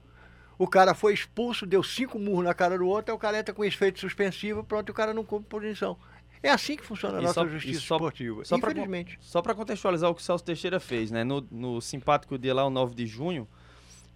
[0.58, 3.54] O cara foi expulso, deu cinco murros na cara do outro, aí o cara entra
[3.54, 5.98] com efeito suspensivo, pronto, e o cara não cumpre punição.
[6.42, 8.46] É assim que funciona a E nossa só- justiça só- esportiva.
[8.46, 9.18] só pra- Infelizmente.
[9.20, 11.24] Só para contextualizar o que o Celso Teixeira fez, né?
[11.24, 13.48] No, no simpático dia lá, o 9 de junho,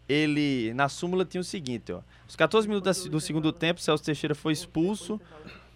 [0.07, 2.01] ele, na súmula, tinha o seguinte, ó.
[2.27, 5.19] Os 14 minutos do segundo tempo, Celso Teixeira foi expulso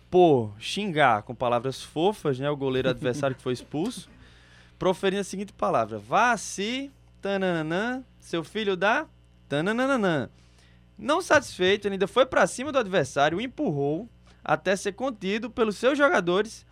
[0.09, 2.49] por xingar com palavras fofas, né?
[2.49, 4.09] O goleiro adversário que foi expulso,
[4.77, 5.97] proferindo a seguinte palavra.
[5.97, 6.91] Vá se,
[7.21, 9.07] tananã, seu filho da,
[9.47, 10.29] tananã.
[10.97, 14.07] Não satisfeito, ele ainda foi para cima do adversário, o empurrou
[14.43, 16.65] até ser contido pelos seus jogadores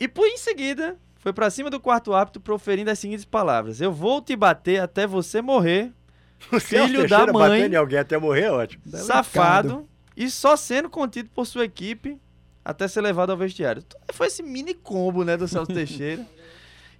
[0.00, 3.92] e por em seguida foi pra cima do quarto árbitro proferindo as seguintes palavras: Eu
[3.92, 5.92] vou te bater até você morrer,
[6.52, 7.32] O Filho da mãe.
[7.32, 8.82] batendo em alguém até morrer é ótimo.
[8.84, 9.06] Delicado.
[9.06, 12.18] safado, e só sendo contido por sua equipe
[12.64, 13.82] até ser levado ao vestiário.
[14.12, 16.24] Foi esse mini combo, né, do Celso Teixeira.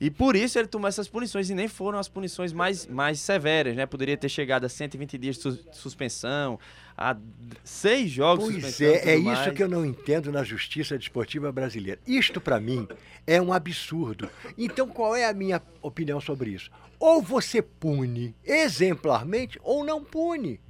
[0.00, 3.74] E por isso ele tomou essas punições, e nem foram as punições mais, mais severas,
[3.74, 3.84] né?
[3.84, 6.58] Poderia ter chegado a 120 dias de su- suspensão,
[6.96, 7.16] a
[7.64, 8.94] seis jogos de Pois suspensão.
[9.10, 9.52] é, é isso mais.
[9.54, 12.00] que eu não entendo na justiça desportiva brasileira.
[12.06, 12.86] Isto, para mim,
[13.26, 14.30] é um absurdo.
[14.56, 16.70] Então, qual é a minha opinião sobre isso?
[17.00, 20.60] Ou você pune exemplarmente, ou não pune.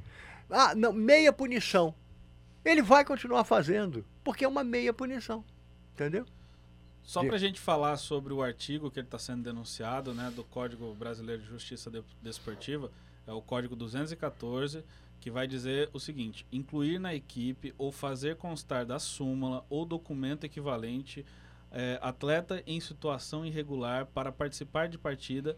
[0.51, 1.95] Ah, não, meia punição.
[2.65, 5.45] Ele vai continuar fazendo, porque é uma meia punição.
[5.95, 6.25] Entendeu?
[7.09, 10.45] Só para a gente falar sobre o artigo que ele está sendo denunciado, né, do
[10.45, 12.91] Código Brasileiro de Justiça De- Desportiva,
[13.27, 14.85] é o Código 214,
[15.19, 20.45] que vai dizer o seguinte: incluir na equipe ou fazer constar da súmula ou documento
[20.45, 21.25] equivalente
[21.73, 25.57] eh, atleta em situação irregular para participar de partida,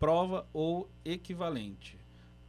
[0.00, 1.96] prova ou equivalente.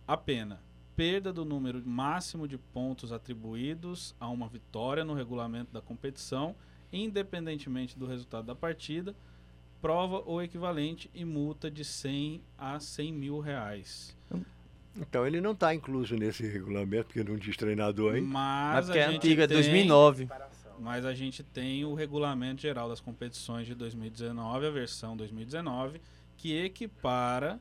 [0.07, 0.59] A pena:
[0.95, 6.55] perda do número máximo de pontos atribuídos a uma vitória no regulamento da competição
[6.91, 9.15] independentemente do resultado da partida,
[9.81, 14.15] prova ou equivalente e multa de 100 a 100 mil reais.
[14.95, 18.21] Então ele não está incluso nesse regulamento, porque não diz treinador aí.
[18.21, 20.27] Mas Mas porque a é gente antiga, é tem, 2009.
[20.79, 26.01] Mas a gente tem o regulamento geral das competições de 2019, a versão 2019,
[26.37, 27.59] que equipara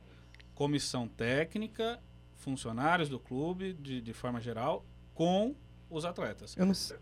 [0.55, 2.01] comissão técnica,
[2.37, 5.55] funcionários do clube, de, de forma geral, com
[5.91, 6.57] os atletas.
[6.57, 6.97] Eu não sei.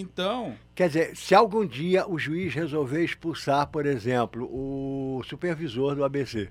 [0.00, 6.04] Então, Quer dizer, se algum dia o juiz resolver expulsar, por exemplo, o supervisor do
[6.04, 6.48] ABC,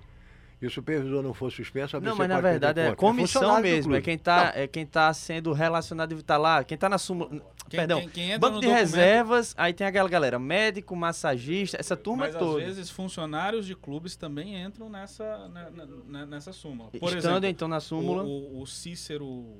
[0.62, 2.98] e o supervisor não for suspenso, o ABC Não, mas na verdade é ponto.
[2.98, 3.94] comissão do mesmo.
[3.96, 6.64] É quem, tá, é quem tá sendo relacionado e tá lá.
[6.64, 7.30] Quem tá na súmula.
[7.70, 8.00] quem, Perdão.
[8.00, 11.96] quem, quem entra Banco no de documento- reservas, aí tem aquela galera, médico, massagista, essa
[11.98, 12.60] turma Mas toda.
[12.62, 16.90] às vezes funcionários de clubes também entram nessa, na- na- na- nessa súmula.
[16.92, 18.24] Por Estando exemplo, então na súmula.
[18.24, 18.28] O,
[18.60, 19.58] o- o Cícero,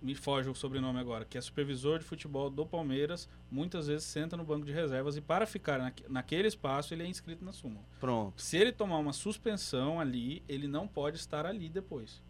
[0.00, 4.36] me foge o sobrenome agora, que é supervisor de futebol do Palmeiras, muitas vezes senta
[4.36, 7.84] no banco de reservas e para ficar naque- naquele espaço ele é inscrito na súmula.
[7.98, 8.40] Pronto.
[8.40, 12.20] Se ele tomar uma suspensão ali, ele não pode estar ali depois.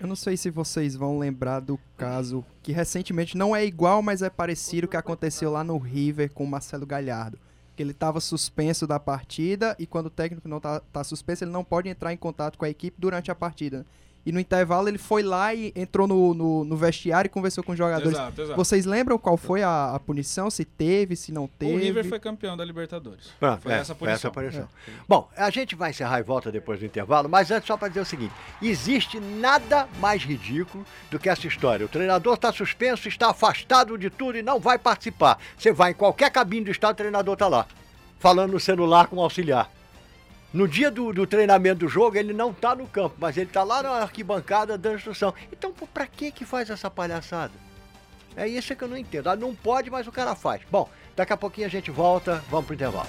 [0.00, 4.22] Eu não sei se vocês vão lembrar do caso que recentemente não é igual, mas
[4.22, 7.38] é parecido que aconteceu lá no River com o Marcelo Galhardo.
[7.74, 11.50] Que ele estava suspenso da partida e quando o técnico não tá, tá suspenso, ele
[11.50, 13.84] não pode entrar em contato com a equipe durante a partida.
[14.28, 17.72] E no intervalo ele foi lá e entrou no, no, no vestiário e conversou com
[17.72, 18.12] os jogadores.
[18.12, 18.56] Exato, exato.
[18.58, 20.50] Vocês lembram qual foi a, a punição?
[20.50, 21.72] Se teve, se não teve?
[21.72, 23.30] O River foi campeão da Libertadores.
[23.40, 24.68] Pronto, foi é, essa foi essa punição.
[24.68, 25.02] punição.
[25.08, 28.00] Bom, a gente vai encerrar e volta depois do intervalo, mas antes só para dizer
[28.00, 31.86] o seguinte: existe nada mais ridículo do que essa história.
[31.86, 35.38] O treinador está suspenso, está afastado de tudo e não vai participar.
[35.56, 37.66] Você vai em qualquer cabine do estado, o treinador está lá,
[38.18, 39.77] falando no celular com o auxiliar.
[40.50, 43.62] No dia do, do treinamento do jogo, ele não está no campo, mas ele está
[43.62, 45.34] lá na arquibancada dando instrução.
[45.52, 47.52] Então, pô, pra que que faz essa palhaçada?
[48.34, 49.28] É isso que eu não entendo.
[49.28, 50.62] Ah, não pode, mas o cara faz.
[50.70, 53.08] Bom, daqui a pouquinho a gente volta, vamos pro intervalo.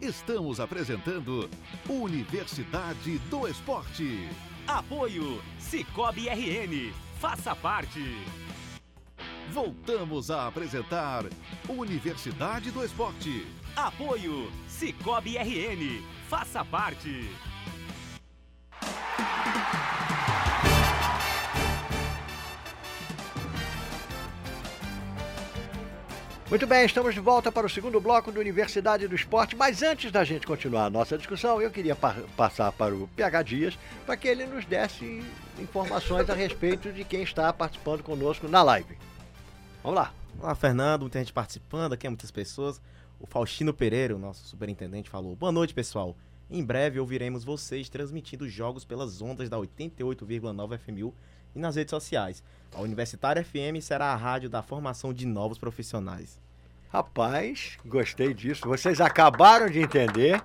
[0.00, 1.50] Estamos apresentando
[1.86, 4.26] Universidade do Esporte.
[4.66, 7.07] Apoio Cicobi RN.
[7.20, 8.00] Faça parte.
[9.50, 11.24] Voltamos a apresentar
[11.68, 13.44] Universidade do Esporte.
[13.74, 16.00] Apoio Cicobi RN.
[16.28, 17.28] Faça parte.
[26.48, 30.10] Muito bem, estamos de volta para o segundo bloco do Universidade do Esporte, mas antes
[30.10, 34.16] da gente continuar a nossa discussão, eu queria pa- passar para o PH Dias para
[34.16, 35.22] que ele nos desse
[35.58, 38.96] informações a respeito de quem está participando conosco na live.
[39.82, 40.14] Vamos lá.
[40.40, 42.80] Olá, Fernando, muita gente participando, aqui é muitas pessoas.
[43.20, 46.16] O Faustino Pereira, o nosso superintendente, falou: Boa noite, pessoal.
[46.50, 51.14] Em breve ouviremos vocês transmitindo jogos pelas ondas da 88,9 FMU
[51.58, 52.42] e nas redes sociais.
[52.74, 56.38] A Universitária FM será a rádio da formação de novos profissionais.
[56.90, 58.62] Rapaz, gostei disso.
[58.66, 60.40] Vocês acabaram de entender,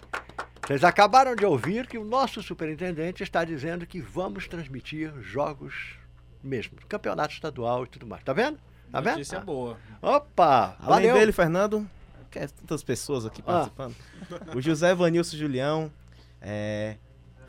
[0.65, 5.95] vocês acabaram de ouvir que o nosso superintendente está dizendo que vamos transmitir jogos
[6.43, 8.23] mesmo, campeonato estadual e tudo mais.
[8.23, 8.59] Tá vendo?
[8.91, 9.13] Tá vendo?
[9.13, 9.77] Notícia boa.
[10.01, 11.13] Opa, Além valeu.
[11.15, 11.89] dele, Fernando,
[12.29, 13.69] que é tantas pessoas aqui Ah.
[13.69, 13.95] participando.
[14.53, 15.91] O José Vanilson Julião
[16.41, 16.97] é,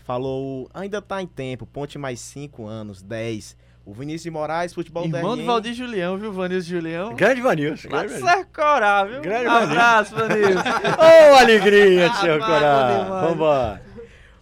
[0.04, 3.56] falou: ainda tá em tempo, ponte mais 5 anos, 10.
[3.86, 5.46] O Vinícius de Moraes, futebol Irmão do DRN.
[5.46, 6.32] Valdir Julião, viu?
[6.32, 7.14] Vanilson Julião.
[7.14, 7.88] Grande Vanilson.
[7.90, 8.30] Lá Grande de.
[8.30, 9.20] Sercorá, viu?
[9.20, 10.60] Grande Abraço, Vanilson.
[11.32, 13.08] Ô, alegria de demais.
[13.08, 13.82] Vambora.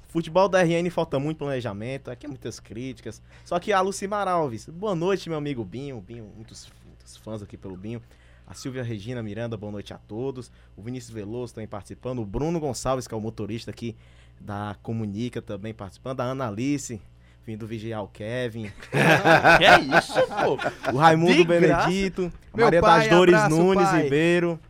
[0.06, 3.20] Futebol da RN falta muito planejamento, aqui muitas críticas.
[3.44, 6.00] Só que a Lucimar Alves, boa noite, meu amigo Binho.
[6.00, 8.00] Binho, muitos, muitos fãs aqui pelo Binho.
[8.46, 10.52] A Silvia Regina Miranda, boa noite a todos.
[10.76, 12.20] O Vinícius Veloso também participando.
[12.20, 13.96] O Bruno Gonçalves, que é o motorista aqui
[14.44, 16.20] da Comunica, também participando.
[16.20, 17.00] A Ana Alice,
[17.46, 20.92] vindo vigiar o Kevin, que é isso, pô?
[20.92, 21.44] o Raimundo De.
[21.44, 24.02] Benedito, Meu Maria pai, das Dores abraço, Nunes pai.
[24.02, 24.60] Ribeiro,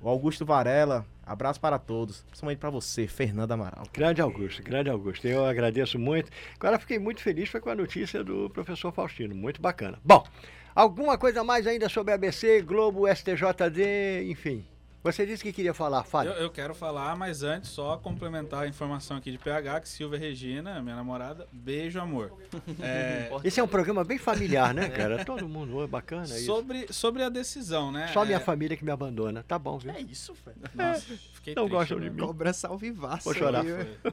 [0.00, 1.04] o Augusto Varela.
[1.24, 3.84] Abraço para todos, principalmente para você, Fernanda Amaral.
[3.92, 5.28] Grande Augusto, grande Augusto.
[5.28, 6.28] Eu agradeço muito.
[6.58, 9.32] Agora fiquei muito feliz foi com a notícia do professor Faustino.
[9.32, 9.96] Muito bacana.
[10.02, 10.26] Bom,
[10.74, 14.64] alguma coisa mais ainda sobre ABC, Globo, STJD, enfim.
[15.02, 16.28] Você disse que queria falar, fale.
[16.28, 20.18] Eu, eu quero falar, mas antes só complementar a informação aqui de PH, que Silvia
[20.18, 22.36] Regina, minha namorada, beijo, amor.
[22.82, 25.24] É, Esse é um programa bem familiar, né, cara?
[25.24, 26.44] Todo mundo, oi, bacana isso.
[26.44, 28.08] sobre, sobre a decisão, né?
[28.12, 29.42] Só minha É, família que me abandona.
[29.42, 29.90] Tá bom, viu?
[29.90, 30.58] É isso, velho.
[30.74, 31.00] Nossa,
[31.32, 32.20] fiquei Não triste gostam de agora.
[32.20, 32.26] mim.
[32.26, 33.24] Cobrança ao vivaço.
[33.24, 33.64] Vou chorar.
[33.64, 34.12] aí.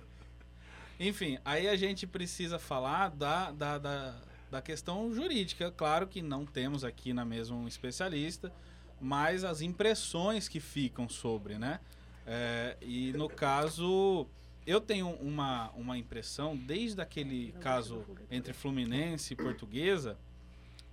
[0.99, 4.15] Enfim, aí a gente precisa falar da, da, da,
[4.49, 5.69] da questão jurídica.
[5.71, 8.51] Claro que não temos aqui na mesa um especialista,
[8.99, 11.79] mas as impressões que ficam sobre, né?
[12.25, 14.27] É, e no caso,
[14.65, 20.17] eu tenho uma, uma impressão, desde aquele caso entre Fluminense e Portuguesa,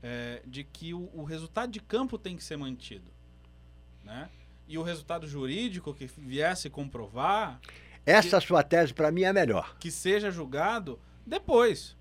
[0.02, 3.10] é, de que o, o resultado de campo tem que ser mantido.
[4.04, 4.28] Né?
[4.68, 7.60] E o resultado jurídico que viesse comprovar
[8.06, 9.76] Essa sua tese, pra mim, é a melhor.
[9.78, 11.96] que seja julgado depois,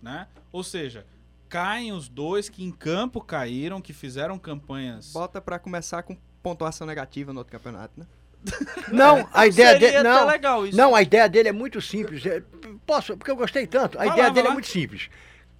[0.00, 0.26] né?
[0.50, 1.06] Ou seja,
[1.52, 5.12] caem os dois que em campo caíram, que fizeram campanhas.
[5.12, 8.06] Bota pra começar com pontuação negativa no outro campeonato, né?
[8.90, 10.02] Não, a ideia dele.
[10.02, 10.76] Não, legal isso.
[10.76, 12.24] não, a ideia dele é muito simples.
[12.26, 12.42] É,
[12.86, 13.96] Posso, porque eu gostei tanto.
[13.96, 14.54] A Vai ideia lá, dele é lá.
[14.54, 15.08] muito simples.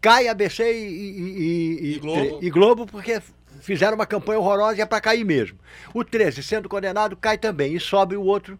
[0.01, 2.39] Cai ABC e, e- e- E Globo.
[2.43, 3.23] e Globo porque
[3.61, 5.57] fizeram uma campanha horrorosa e é pra cair mesmo.
[5.95, 7.75] O 13, sendo condenado, cai também.
[7.77, 8.59] E sobe o outro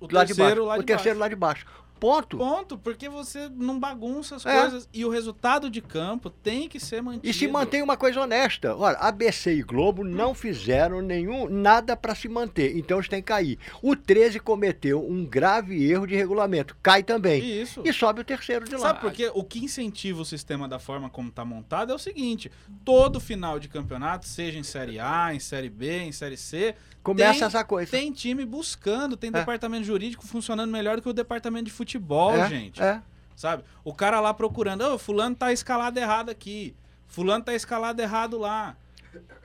[0.00, 0.36] o lá de baixo.
[0.36, 1.20] terceiro lá o de terceiro baixo.
[1.20, 1.66] lá de baixo.
[1.98, 2.36] Ponto.
[2.36, 4.60] Ponto, porque você não bagunça as É.
[4.60, 4.88] coisas.
[4.92, 7.26] E o resultado de campo tem que ser mantido.
[7.26, 8.76] E se mantém uma coisa honesta.
[8.76, 13.28] Olha, ABC e Globo não fizeram nenhum nada para se manter, então eles têm que
[13.28, 13.58] cair.
[13.82, 17.42] O 13 cometeu um grave erro de regulamento, cai também.
[17.62, 17.82] Isso.
[17.84, 18.80] E sobe o terceiro de lá.
[18.80, 19.30] Sabe por quê?
[19.34, 22.50] O que incentiva o sistema da forma como está montado é o seguinte:
[22.84, 26.74] todo final de campeonato, seja em Série A, em Série B, em Série C,
[27.04, 27.90] Começa tem- essa coisa.
[27.92, 29.32] tem time buscando, tem É.
[29.34, 32.82] departamento jurídico funcionando melhor do que o departamento de futebol, é, gente.
[32.82, 33.00] É.
[33.36, 33.62] Sabe?
[33.84, 36.74] O cara lá procurando, ô, fulano tá escalado errado aqui.
[37.06, 38.76] Fulano tá escalado errado lá.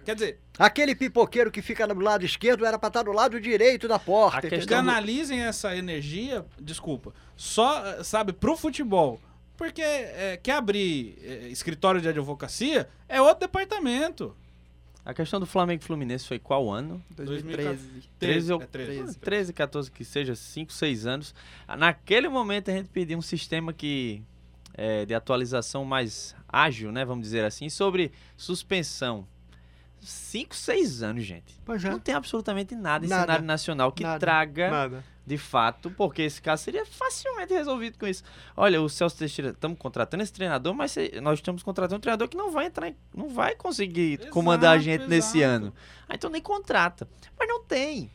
[0.06, 3.88] Quer dizer, Aquele pipoqueiro que fica do lado esquerdo era para estar do lado direito
[3.88, 4.40] da porta.
[4.40, 9.22] A questão canalizem essa energia, desculpa, só, sabe, pro futebol.
[9.56, 14.36] Porque eh, quer abrir eh, escritório de advocacia, é outro departamento.
[15.10, 17.04] A questão do Flamengo e Fluminense foi qual ano?
[17.16, 18.04] 2013.
[18.20, 19.18] 13 ou é 13.
[19.18, 21.34] 13, 14, que seja 5, 6 anos.
[21.80, 24.22] Naquele momento a gente pediu um sistema que
[24.76, 27.04] é, de atualização mais ágil, né?
[27.04, 29.26] Vamos dizer assim, sobre suspensão.
[30.02, 31.60] 5, 6 anos, gente.
[31.66, 31.90] Pois é.
[31.90, 33.22] Não tem absolutamente nada em Nada.
[33.24, 34.20] cenário nacional que Nada.
[34.20, 35.04] traga Nada.
[35.26, 38.24] de fato, porque esse caso seria facilmente resolvido com isso.
[38.56, 42.28] Olha, o Celso Teixeira, estamos contratando esse treinador, mas se- nós estamos contratando um treinador
[42.28, 45.54] que não vai entrar, em- não vai conseguir Exato, comandar a gente nesse exato.
[45.66, 45.74] ano.
[46.08, 47.08] Ah, então nem contrata.
[47.38, 48.10] Mas não tem.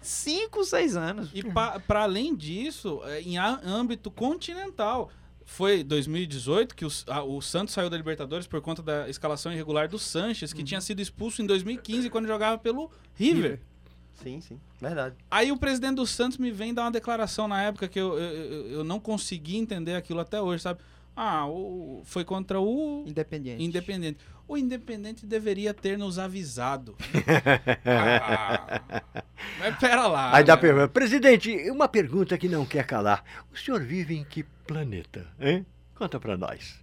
[0.00, 1.30] Cinco, seis anos.
[1.34, 5.10] E para além disso, eh, em âmbito continental,
[5.50, 9.88] foi 2018 que o, a- o Santos saiu da Libertadores por conta da escalação irregular
[9.88, 13.58] do Sanches, que tinha sido expulso em 2015 quando jogava pelo River.
[14.22, 14.60] Sim, sim.
[14.80, 15.14] Verdade.
[15.30, 18.30] Aí o presidente do Santos me vem dar uma declaração na época que eu, eu,
[18.34, 20.80] eu- eu não consegui entender aquilo até hoje, sabe?
[21.20, 23.60] Ah, o, foi contra o Independente.
[23.60, 24.18] Independente.
[24.46, 26.96] O Independente deveria ter nos avisado.
[27.84, 29.02] Ah,
[29.58, 30.36] mas pera lá.
[30.36, 30.60] Aí dá né?
[30.60, 30.88] pergunta.
[30.88, 33.24] Presidente, uma pergunta que não quer calar.
[33.52, 35.66] O senhor vive em que planeta, hein?
[35.94, 36.80] Conta pra nós.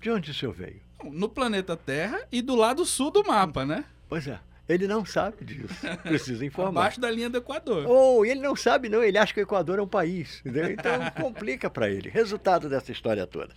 [0.00, 0.80] De onde o senhor veio?
[1.04, 3.84] No planeta Terra e do lado sul do mapa, né?
[4.08, 5.74] Pois é, ele não sabe disso.
[6.02, 6.80] Precisa informar.
[6.82, 7.86] Abaixo da linha do Equador.
[7.86, 10.40] Ou ele não sabe, não, ele acha que o Equador é um país.
[10.40, 10.70] entendeu?
[10.70, 12.08] Então complica para ele.
[12.08, 13.52] Resultado dessa história toda.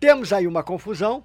[0.00, 1.24] Temos aí uma confusão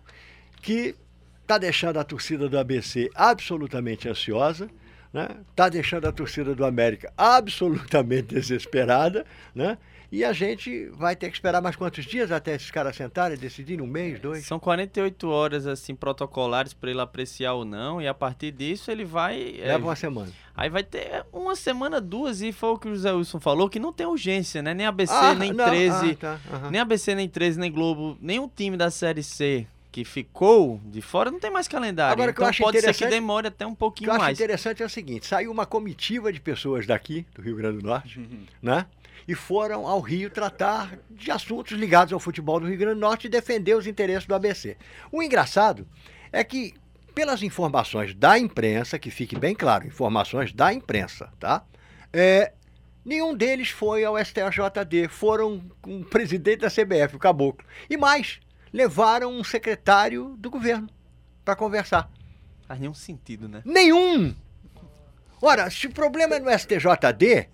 [0.61, 0.95] que
[1.41, 4.69] está deixando a torcida do ABC absolutamente ansiosa,
[5.13, 5.27] né?
[5.51, 9.77] Está deixando a torcida do América absolutamente desesperada, né?
[10.11, 13.39] E a gente vai ter que esperar mais quantos dias até esses caras sentarem e
[13.39, 14.45] decidirem um mês, dois?
[14.45, 19.03] São 48 horas assim protocolares para ele apreciar ou não e a partir disso ele
[19.05, 20.31] vai é, Leva uma semana.
[20.55, 23.79] aí vai ter uma semana, duas e foi o que o José Wilson falou que
[23.79, 24.71] não tem urgência, né?
[24.75, 26.69] Nem ABC, Ah, nem não, 13, ah, tá, aham.
[26.69, 31.29] nem ABC, nem 13, nem Globo, nenhum time da Série C que ficou de fora
[31.29, 32.13] não tem mais calendário.
[32.13, 33.77] Agora, o que eu então acho pode ser que interessante- demore até um O que
[33.79, 34.37] pouquinho eu acho mais.
[34.39, 38.19] interessante é o seguinte: saiu uma comitiva de pessoas daqui, do Rio Grande do Norte,
[38.19, 38.43] Uhum.
[38.61, 38.87] né?
[39.27, 43.27] E foram ao Rio tratar de assuntos ligados ao futebol do Rio Grande do Norte
[43.27, 44.75] e defender os interesses do ABC.
[45.11, 45.87] O engraçado
[46.31, 46.73] é que,
[47.13, 51.63] pelas informações da imprensa, que fique bem claro, informações da imprensa, tá?
[52.11, 52.51] É,
[53.05, 57.63] nenhum deles foi ao STJD, foram com o presidente da CBF, o Caboclo.
[57.89, 58.39] E mais,
[58.73, 60.89] levaram um secretário do governo
[61.45, 62.09] para conversar.
[62.67, 63.61] Faz nenhum sentido, né?
[63.63, 64.35] Nenhum!
[65.41, 67.49] Ora, se o problema é no STJD,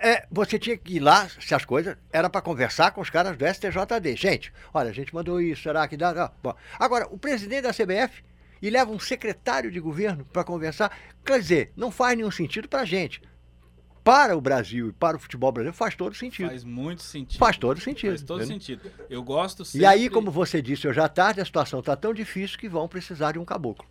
[0.00, 3.36] é, você tinha que ir lá, se as coisas, era para conversar com os caras
[3.36, 4.16] do STJD.
[4.16, 6.32] Gente, olha, a gente mandou isso, será que dá?
[6.42, 8.22] Bom, agora, o presidente da CBF
[8.60, 12.80] e leva um secretário de governo para conversar, quer dizer, não faz nenhum sentido para
[12.80, 13.22] a gente.
[14.08, 16.48] Para o Brasil e para o futebol brasileiro faz todo sentido.
[16.48, 17.38] Faz muito sentido.
[17.38, 18.12] Faz todo sentido.
[18.12, 18.58] Faz todo entendeu?
[18.58, 18.90] sentido.
[19.10, 19.86] Eu gosto E sempre...
[19.86, 23.32] aí, como você disse hoje à tarde, a situação está tão difícil que vão precisar
[23.32, 23.86] de um caboclo.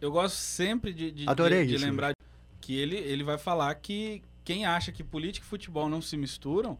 [0.00, 1.84] Eu gosto sempre de, de, Adorei de- de isso.
[1.84, 2.14] lembrar
[2.62, 6.78] que ele, ele vai falar que quem acha que política e futebol não se misturam,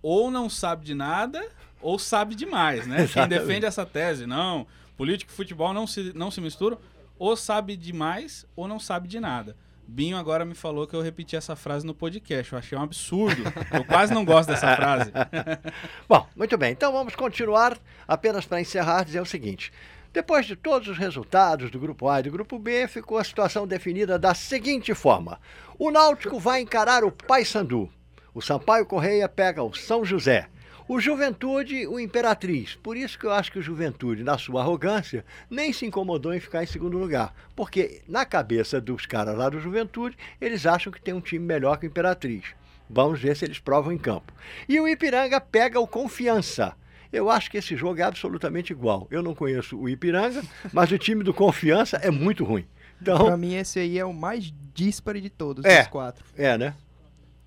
[0.00, 1.44] ou não sabe de nada,
[1.82, 3.04] ou sabe demais, né?
[3.12, 4.64] Quem defende essa tese, não,
[4.96, 6.78] política e futebol não se, não se misturam,
[7.18, 9.56] ou sabe demais, ou não sabe de nada.
[9.92, 12.52] Binho agora me falou que eu repeti essa frase no podcast.
[12.52, 13.42] Eu achei um absurdo.
[13.72, 15.10] Eu quase não gosto dessa frase.
[16.08, 16.70] Bom, muito bem.
[16.70, 17.76] Então vamos continuar.
[18.06, 19.72] Apenas para encerrar, dizer o seguinte.
[20.12, 23.66] Depois de todos os resultados do grupo A e do grupo B, ficou a situação
[23.66, 25.40] definida da seguinte forma:
[25.76, 27.90] o Náutico vai encarar o Paysandu.
[28.32, 30.48] O Sampaio Correia pega o São José.
[30.92, 32.74] O Juventude, o Imperatriz.
[32.74, 36.40] Por isso que eu acho que o Juventude, na sua arrogância, nem se incomodou em
[36.40, 37.32] ficar em segundo lugar.
[37.54, 41.76] Porque na cabeça dos caras lá do Juventude, eles acham que tem um time melhor
[41.78, 42.42] que o Imperatriz.
[42.88, 44.32] Vamos ver se eles provam em campo.
[44.68, 46.74] E o Ipiranga pega o Confiança.
[47.12, 49.06] Eu acho que esse jogo é absolutamente igual.
[49.12, 52.66] Eu não conheço o Ipiranga, mas o time do Confiança é muito ruim.
[53.00, 55.82] Então, mim, esse aí é o mais díspare de todos, É.
[55.82, 56.24] dos quatro.
[56.36, 56.74] é, né?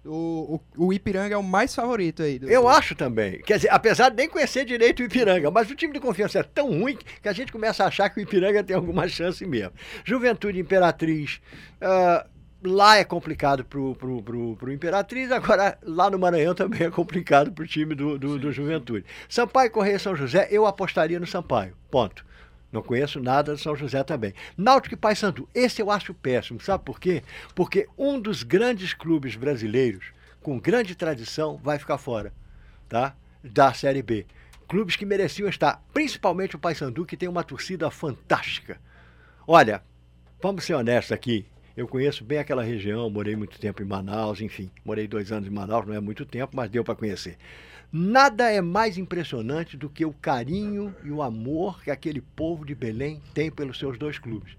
[0.05, 2.37] O, o, o Ipiranga é o mais favorito aí.
[2.37, 3.41] do- Eu acho também.
[3.41, 6.43] Quer dizer, apesar de nem conhecer direito o Ipiranga, mas o time do Confiança é
[6.43, 9.71] tão ruim que a gente começa a achar que o Ipiranga tem alguma chance mesmo.
[10.03, 11.39] Juventude Imperatriz.
[11.79, 12.25] ah,
[12.65, 17.51] lá é complicado pro, pro, pro, pro Imperatriz, agora lá no Maranhão também é complicado
[17.51, 19.05] pro time do, do, do Juventude.
[19.29, 21.75] Sampaio Correia São José, eu apostaria no Sampaio.
[21.91, 22.25] Ponto.
[22.74, 24.34] Não conheço nada do São José também.
[24.57, 26.59] Náutico e Paysandu, esse eu acho péssimo.
[26.59, 27.21] Sabe por quê?
[27.53, 30.07] Porque um dos grandes clubes brasileiros,
[30.41, 32.34] com grande tradição, vai ficar fora
[32.89, 33.15] tá?
[33.43, 34.26] da Série B.
[34.67, 38.82] Clubes que mereciam estar, principalmente o Paysandu, que tem uma torcida fantástica.
[39.45, 39.84] Olha,
[40.41, 41.45] vamos ser honestos aqui.
[41.78, 45.51] Eu conheço bem aquela região, morei muito tempo em Manaus, enfim, morei dois anos em
[45.51, 47.38] Manaus, não é muito tempo, mas deu para conhecer.
[47.95, 52.73] Nada é mais impressionante do que o carinho e o amor que aquele povo de
[52.73, 54.57] Belém tem pelos seus dois clubes.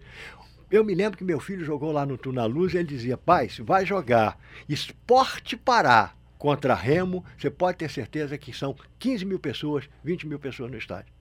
[0.70, 3.48] Eu me lembro que meu filho jogou lá no Tuna Luz e ele dizia: pai,
[3.48, 9.40] se vai jogar Esporte Pará contra Remo, você pode ter certeza que são 15 mil
[9.40, 11.12] pessoas, 20 mil pessoas no estádio.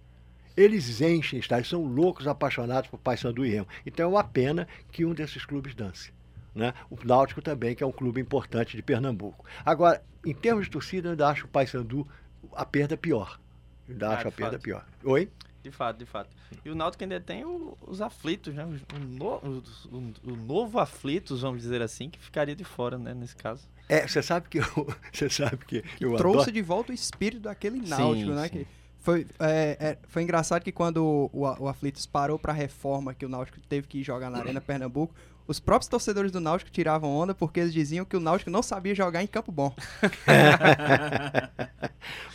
[0.55, 3.68] Eles enchem estádio, são loucos, apaixonados por Paysandu e Remo.
[3.88, 6.14] Então é uma pena que um desses clubes dance.
[6.56, 6.74] Né?
[6.89, 9.43] O Náutico também, que é um clube importante de Pernambuco.
[9.66, 12.08] Agora, em termos de torcida, eu ainda acho o Paysandu
[12.54, 13.39] a perda pior.
[13.88, 14.62] Eu ainda Ah, acho a de perda fato.
[14.64, 14.86] pior.
[15.04, 15.30] Oi?
[15.64, 16.30] De fato, de fato.
[16.64, 18.66] E o Náutico ainda tem o- os aflitos, né?
[18.66, 23.14] O, no- o- o novo aflitos, vamos dizer assim, que ficaria de fora, né?
[23.14, 23.68] Nesse caso.
[23.89, 24.64] É, você sabe que eu,
[25.12, 26.51] você sabe que, que eu trouxe adoro.
[26.51, 28.43] de volta o espírito daquele Sim, náutico, né?
[28.43, 28.49] sim.
[28.49, 28.68] Que
[28.99, 33.26] foi, é, é, foi engraçado que quando o, o, o Aflitos parou pra reforma, que
[33.26, 35.14] o Náutico teve que jogar na Arena Pernambuco,
[35.48, 38.96] os próprios torcedores do Náutico tiravam onda porque eles diziam que o Náutico não sabia
[38.96, 39.74] jogar em campo bom.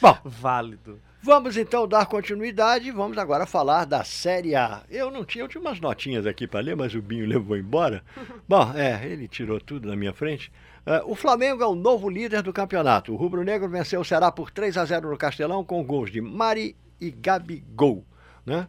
[0.00, 1.00] Bom, Válido.
[1.20, 2.90] Vamos então dar continuidade.
[2.90, 4.82] Vamos agora falar da Série A.
[4.88, 8.04] Eu não tinha, eu tinha umas notinhas aqui para ler, mas o Binho levou embora.
[8.48, 10.52] Bom, é, ele tirou tudo na minha frente.
[10.86, 13.12] É, o Flamengo é o novo líder do campeonato.
[13.12, 16.20] O Rubro Negro venceu o Ceará por 3 a 0 no Castelão com gols de
[16.20, 18.04] Mari e Gabigol,
[18.46, 18.68] né?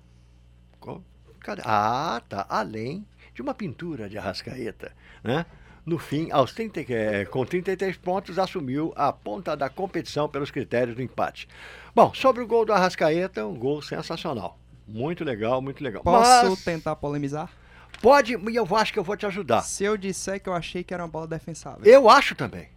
[1.63, 2.45] Ah, tá.
[2.49, 3.05] Além
[3.39, 4.91] de uma pintura de Arrascaeta,
[5.23, 5.45] né?
[5.85, 10.97] No fim, aos 30, eh, com 33 pontos, assumiu a ponta da competição pelos critérios
[10.97, 11.47] do empate.
[11.95, 14.59] Bom, sobre o gol do Arrascaeta, um gol sensacional.
[14.85, 16.03] Muito legal, muito legal.
[16.03, 17.49] Posso Mas tentar polemizar?
[18.01, 19.61] pode, e eu acho que eu vou te ajudar.
[19.61, 21.85] Se eu disser que eu achei que era uma bola defensável.
[21.85, 22.67] Eu acho também.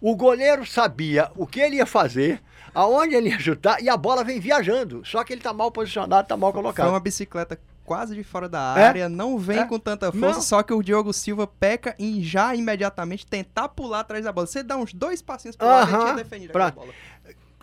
[0.00, 2.42] O goleiro sabia o que ele ia fazer,
[2.74, 5.04] aonde ele ia chutar, e a bola vem viajando.
[5.04, 6.88] Só que ele tá mal posicionado, tá mal Foi colocado.
[6.88, 7.60] uma bicicleta
[7.90, 8.84] quase de fora da É?
[8.84, 9.64] área, não vem É?
[9.64, 10.40] com tanta força, Não.
[10.42, 14.46] só que o Diogo Silva peca em já imediatamente tentar pular atrás da bola.
[14.46, 16.86] Você dá uns dois passinhos pro lado, ele Aham, tinha defendido aquela pronto.
[16.86, 16.94] bola.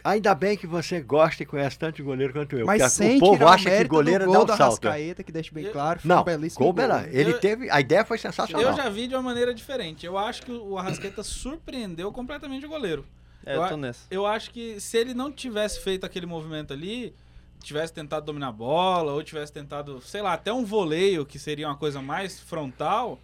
[0.04, 2.66] Ainda bem que você gosta e conhece tanto de goleiro quanto eu.
[2.66, 4.86] Mas sem o povo o acha que goleiro do dá gol um do salto.
[4.90, 5.14] é.
[5.16, 7.70] Que deixa bem claro, foi Não, um belíssimo gol, ele Eu- teve.
[7.70, 8.62] A ideia foi sensacional.
[8.70, 10.06] Eu já vi de uma maneira diferente.
[10.06, 13.06] Eu acho que o Arrascaeta surpreendeu completamente o goleiro.
[13.46, 14.02] É, Eu eu tô nessa.
[14.12, 17.16] Eu acho que se ele não tivesse feito aquele movimento ali,
[17.62, 21.68] tivesse tentado dominar a bola, ou tivesse tentado, sei lá, até um voleio, que seria
[21.68, 23.20] uma coisa mais frontal,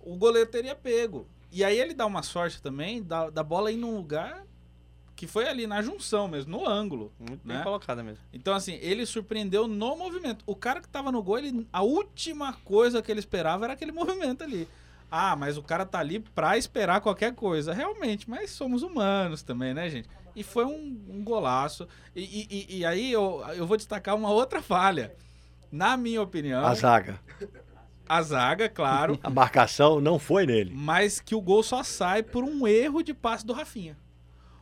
[0.00, 1.26] o goleiro teria pego.
[1.50, 4.44] E aí ele dá uma sorte também da, da bola ir num lugar
[5.18, 7.12] que foi ali na junção mesmo, no ângulo.
[7.18, 7.56] Muito né?
[7.56, 8.22] bem colocada mesmo.
[8.32, 10.44] Então, assim, ele surpreendeu no movimento.
[10.46, 13.90] O cara que tava no gol, ele, a última coisa que ele esperava era aquele
[13.92, 14.68] movimento ali.
[15.10, 17.74] Ah, mas o cara tá ali pra esperar qualquer coisa.
[17.74, 20.08] Realmente, mas somos humanos também, né, gente?
[20.38, 21.88] E foi um, um golaço.
[22.14, 25.14] E, e- e- aí eu, eu vou destacar uma outra falha.
[25.72, 27.20] Na minha opinião, A zaga.
[28.08, 30.70] a zaga, claro, A marcação não foi nele.
[30.74, 33.98] mas que o gol só sai por um erro de passe do Rafinha.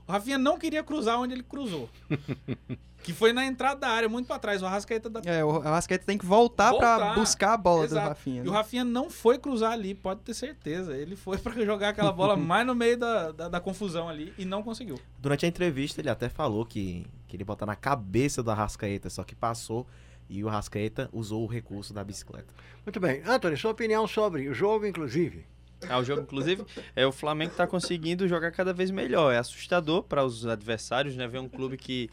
[0.09, 1.91] O Rafinha não queria cruzar onde ele cruzou.
[3.07, 4.61] que foi na entrada da área, muito pra trás.
[4.61, 7.15] O Arrascaeta da É, o Arrascaeta tem que voltar, pra Voltar.
[7.15, 8.05] buscar a bola Exato.
[8.05, 8.43] do Rafinha.
[8.43, 8.57] E o né?
[8.57, 10.93] Rafinha não foi cruzar ali, pode ter certeza.
[10.97, 14.45] Ele foi pra jogar aquela bola mais no meio da, da, da confusão ali e
[14.45, 14.99] não conseguiu.
[15.21, 19.37] Durante a entrevista, ele até falou que queria botar na cabeça do Arrascaeta, só que
[19.37, 19.87] passou
[20.29, 22.53] e o Arrascaeta usou o recurso da bicicleta.
[22.85, 23.23] Muito bem.
[23.25, 25.47] Anthony, sua opinião sobre o jogo, inclusive.
[25.91, 26.65] Ah, o jogo, inclusive,
[26.95, 29.33] é o Flamengo tá conseguindo jogar cada vez melhor.
[29.33, 31.27] É assustador para os adversários, né?
[31.27, 32.11] Ver um clube que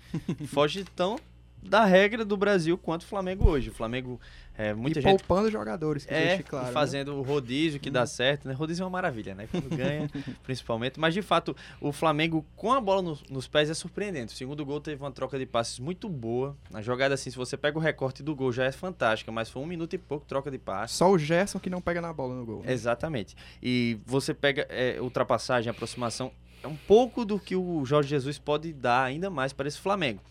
[0.48, 1.18] foge tão
[1.62, 3.70] da regra do Brasil quanto o Flamengo hoje.
[3.70, 4.20] O Flamengo,
[4.58, 6.66] é, muita e gente poupando jogadores, que é, deixe claro.
[6.66, 6.74] e né?
[6.74, 8.54] fazendo o rodízio que dá certo, né?
[8.54, 9.48] Rodízio é uma maravilha, né?
[9.50, 10.10] Quando ganha,
[10.44, 11.00] principalmente.
[11.00, 14.34] Mas, de fato, o Flamengo com a bola no- nos pés é surpreendente.
[14.34, 16.56] O segundo gol teve uma troca de passes muito boa.
[16.74, 19.32] A jogada, assim, se você pega o recorte do gol, já é fantástica.
[19.32, 20.96] Mas foi um minuto e pouco troca de passes.
[20.96, 22.62] Só o Gerson que não pega na bola no gol.
[22.64, 22.72] né?
[22.72, 23.36] Exatamente.
[23.62, 26.32] E você pega é, ultrapassagem, aproximação,
[26.62, 30.22] é um pouco do que o Jorge Jesus pode dar ainda mais para esse Flamengo.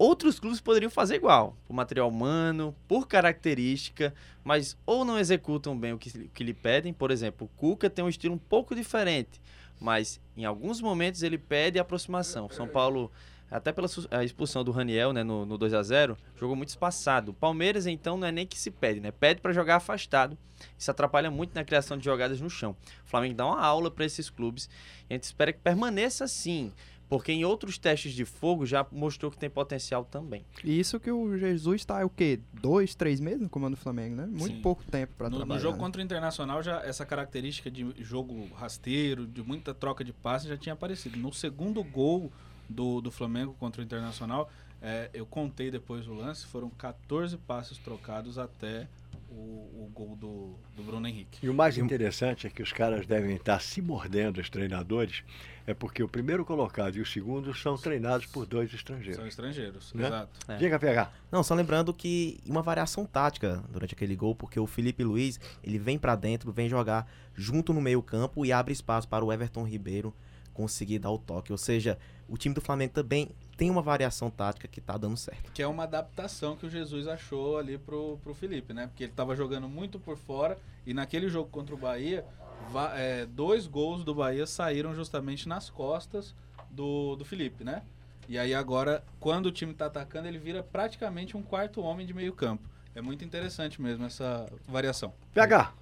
[0.00, 5.92] Outros clubes poderiam fazer igual, por material humano, por característica, mas ou não executam bem
[5.92, 6.90] o que, o que lhe pedem.
[6.90, 9.42] Por exemplo, o Cuca tem um estilo um pouco diferente,
[9.78, 12.48] mas em alguns momentos ele pede aproximação.
[12.48, 13.12] São Paulo,
[13.50, 13.86] até pela
[14.24, 17.32] expulsão do Raniel né, no, no 2 a 0 jogou muito espaçado.
[17.32, 19.10] O Palmeiras, então, não é nem que se pede, né?
[19.10, 20.34] Pede para jogar afastado.
[20.78, 22.74] Isso atrapalha muito na criação de jogadas no chão.
[23.04, 24.70] O Flamengo dá uma aula para esses clubes.
[25.10, 26.72] E a gente espera que permaneça assim,
[27.10, 30.44] porque em outros testes de fogo já mostrou que tem potencial também.
[30.62, 32.38] E isso que o Jesus tá, o quê?
[32.52, 34.26] Dois, três meses no comando do Flamengo, né?
[34.26, 34.62] Muito Sim.
[34.62, 35.44] pouco tempo No, trabalhar.
[35.46, 35.82] no jogo né?
[35.82, 40.56] contra o Internacional, já essa característica de jogo rasteiro, de muita troca de passes, já
[40.56, 41.18] tinha aparecido.
[41.18, 42.30] No segundo gol
[42.68, 44.48] do, do Flamengo contra o Internacional,
[44.80, 48.86] é, eu contei depois o lance, foram 14 passes trocados até
[49.30, 51.38] o, o gol do, do Bruno Henrique.
[51.44, 55.22] E o mais interessante é que os caras devem estar se mordendo, os treinadores,
[55.66, 59.16] é porque o primeiro colocado e o segundo são treinados por dois estrangeiros.
[59.16, 60.06] São estrangeiros, Né?
[60.06, 60.40] exato.
[60.50, 60.56] É.
[60.56, 61.12] Diga, PH.
[61.30, 65.78] Não, só lembrando que uma variação tática durante aquele gol, porque o Felipe Luiz, ele
[65.78, 70.12] vem pra dentro, vem jogar junto no meio-campo e abre espaço para o Everton Ribeiro
[70.52, 71.52] conseguir dar o toque.
[71.52, 71.96] Ou seja,
[72.28, 75.52] o time do Flamengo também tem uma variação tática que tá dando certo.
[75.52, 78.86] Que é uma adaptação que o Jesus achou ali pro, pro Felipe, né?
[78.86, 80.56] Porque ele tava jogando muito por fora
[80.86, 82.24] e naquele jogo contra o Bahia,
[82.72, 86.34] va- é, dois gols do Bahia saíram justamente nas costas
[86.70, 87.82] do, do Felipe, né?
[88.26, 92.14] E aí agora, quando o time tá atacando, ele vira praticamente um quarto homem de
[92.14, 92.66] meio campo.
[92.94, 95.12] É muito interessante mesmo essa variação.
[95.34, 95.74] PH.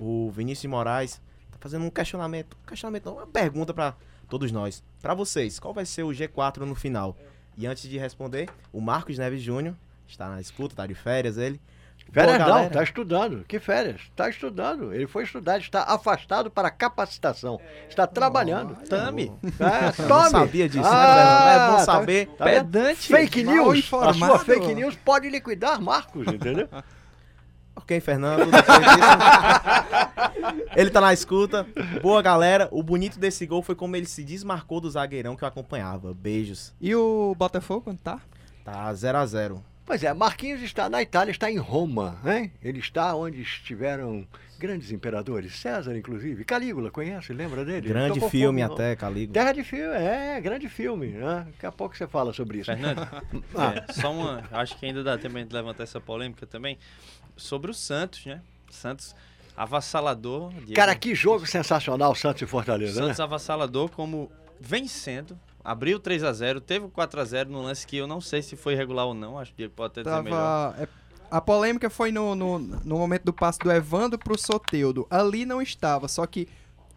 [0.00, 3.94] O Vinícius Moraes tá fazendo um questionamento, um questionamento não, uma pergunta para
[4.34, 4.82] todos nós.
[5.00, 7.16] Para vocês, qual vai ser o G4 no final?
[7.56, 9.76] E antes de responder, o Marcos Neves Júnior
[10.08, 11.60] está na escuta, tá de férias ele.
[12.12, 13.44] Férias não, está estudando.
[13.46, 14.00] Que férias?
[14.00, 14.92] Está estudando.
[14.92, 17.60] Ele foi estudar, está afastado para capacitação.
[17.88, 18.74] Está trabalhando.
[18.88, 19.30] Tame.
[19.60, 20.22] É, Eu tome.
[20.24, 21.54] não sabia disso, Ah, né?
[21.54, 22.26] É bom tá- saber.
[22.36, 22.56] tá vendo?
[22.56, 23.06] Pedante.
[23.06, 23.92] Fake news.
[24.02, 26.68] A sua fake news pode liquidar Marcos, entendeu?
[27.76, 28.48] Ok, Fernando.
[30.76, 31.66] ele tá na escuta.
[32.00, 32.68] Boa, galera.
[32.70, 36.14] O bonito desse gol foi como ele se desmarcou do zagueirão que eu acompanhava.
[36.14, 36.72] Beijos.
[36.80, 38.20] E o Botafogo, quando tá?
[38.64, 42.50] Tá 0 a 0 Pois é, Marquinhos está na Itália, está em Roma, hein?
[42.62, 44.26] Ele está onde estiveram
[44.58, 47.86] grandes imperadores, César inclusive, Calígula, conhece, lembra dele?
[47.88, 49.34] Grande Tocou filme fogo até, Caligo.
[49.34, 51.44] Terra de filme, é, grande filme, né?
[51.52, 52.72] Daqui a pouco você fala sobre isso.
[52.72, 53.06] Fernando,
[53.54, 53.74] Ah.
[53.86, 54.42] é, só uma.
[54.52, 56.78] Acho que ainda dá tempo de levantar essa polêmica também.
[57.36, 58.40] Sobre o Santos, né?
[58.70, 59.14] Santos
[59.56, 60.50] avassalador.
[60.52, 63.24] Diego- Cara, que jogo sensacional, Santos e Fortaleza, Santos né?
[63.24, 64.30] avassalador como
[64.60, 65.38] vencendo.
[65.62, 68.42] Abriu 3 a 0 teve o 4 a 0 no lance que eu não sei
[68.42, 69.38] se foi regular ou não.
[69.38, 70.36] Acho que pode até dizer melhor.
[70.72, 70.82] Tava.
[70.82, 70.88] é,
[71.30, 75.06] a polêmica foi no, no, no momento do passe do Evandro pro Soteudo.
[75.10, 76.46] Ali não estava, só que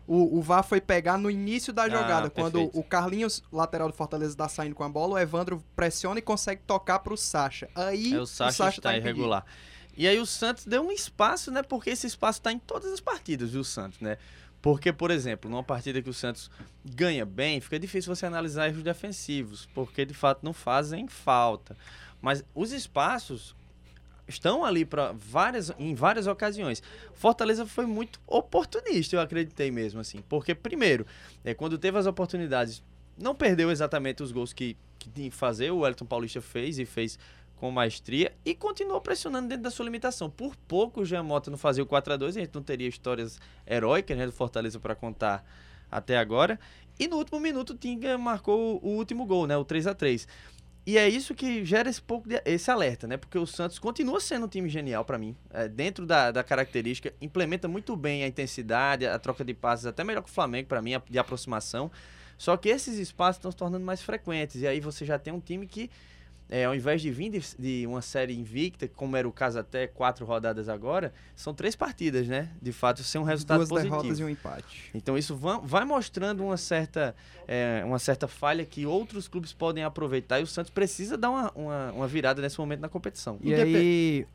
[0.06, 2.30] o, o VAR foi pegar no início da Ah, jogada.
[2.30, 2.78] quando perfeito.
[2.80, 6.62] o Carlinhos, lateral do Fortaleza, tá saindo com a bola, o Evandro pressiona e consegue
[6.68, 7.70] tocar pro Sacha.
[7.74, 9.28] Aí É, o Sacha, está tá impedido.
[9.98, 11.64] E aí o Santos deu um espaço, né?
[11.64, 14.18] Porque esse espaço está em todas as partidas, viu, Santos, né?
[14.62, 16.52] Porque, por exemplo, numa partida que o Santos
[16.86, 21.76] ganha bem, fica difícil você analisar erros defensivos, porque de fato não fazem falta.
[22.22, 23.56] Mas os espaços
[24.28, 26.84] estão ali para várias em várias ocasiões.
[27.14, 31.08] Fortaleza foi muito oportunista, eu acreditei mesmo assim, porque primeiro,
[31.44, 32.84] é quando teve as oportunidades
[33.18, 36.86] não perdeu exatamente os gols que, que tinha que fazer, o Wellington Paulista fez e
[36.86, 37.18] fez
[37.58, 40.30] com maestria e continuou pressionando dentro da sua limitação.
[40.30, 42.88] Por pouco o Jean Mota não fazia o 4 a 2 a gente não teria
[42.88, 45.44] histórias heróicas né, do Fortaleza para contar
[45.92, 46.60] até agora.
[47.00, 50.28] E no último minuto o Tinga marcou o último gol, né, o 3 a 3
[50.88, 53.18] e é isso que gera esse pouco de, esse alerta, né?
[53.18, 55.36] Porque o Santos continua sendo um time genial para mim.
[55.50, 60.02] É, dentro da, da característica, implementa muito bem a intensidade, a troca de passes, até
[60.06, 61.92] melhor que o Flamengo para mim, a, de aproximação.
[62.38, 64.62] Só que esses espaços estão se tornando mais frequentes.
[64.62, 65.92] E aí você já tem um time que
[66.50, 69.86] é, ao invés de vir de, de, uma série invicta, como era o caso até
[69.86, 72.50] quatro rodadas agora, são três partidas, né?
[72.62, 73.98] De fato, ser um resultado Duas positivo.
[73.98, 74.90] derrotas e um empate.
[74.94, 77.14] Então isso vai, vai mostrando uma certa,
[77.48, 81.52] é, uma certa falha que outros clubes podem aproveitar e o Santos precisa dar uma,
[81.54, 83.38] uma, uma virada nesse momento na competição.
[83.42, 84.28] E aí,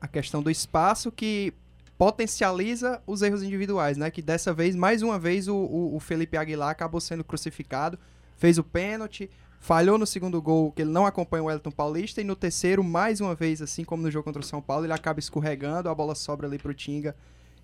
[0.00, 1.52] a questão do espaço que
[1.98, 4.10] potencializa os erros individuais, né?
[4.10, 7.98] Que dessa vez, mais uma vez, o, o, o Felipe Aguilar acabou sendo crucificado,
[8.38, 9.28] fez o pênalti,
[9.60, 13.20] falhou no segundo gol, que ele não acompanha o Wellington Paulista, e no terceiro, mais
[13.20, 16.14] uma vez, assim como no jogo contra o São Paulo, ele acaba escorregando, a bola
[16.14, 17.14] sobra ali pro Tinga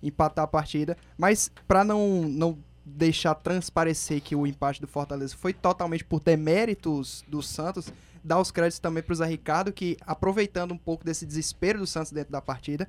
[0.03, 0.97] empatar a partida.
[1.17, 7.23] Mas para não, não deixar transparecer que o empate do Fortaleza foi totalmente por deméritos
[7.27, 7.91] do Santos,
[8.23, 12.11] dar os créditos também pro Zé Ricardo, que aproveitando um pouco desse desespero do Santos
[12.11, 12.87] dentro da partida,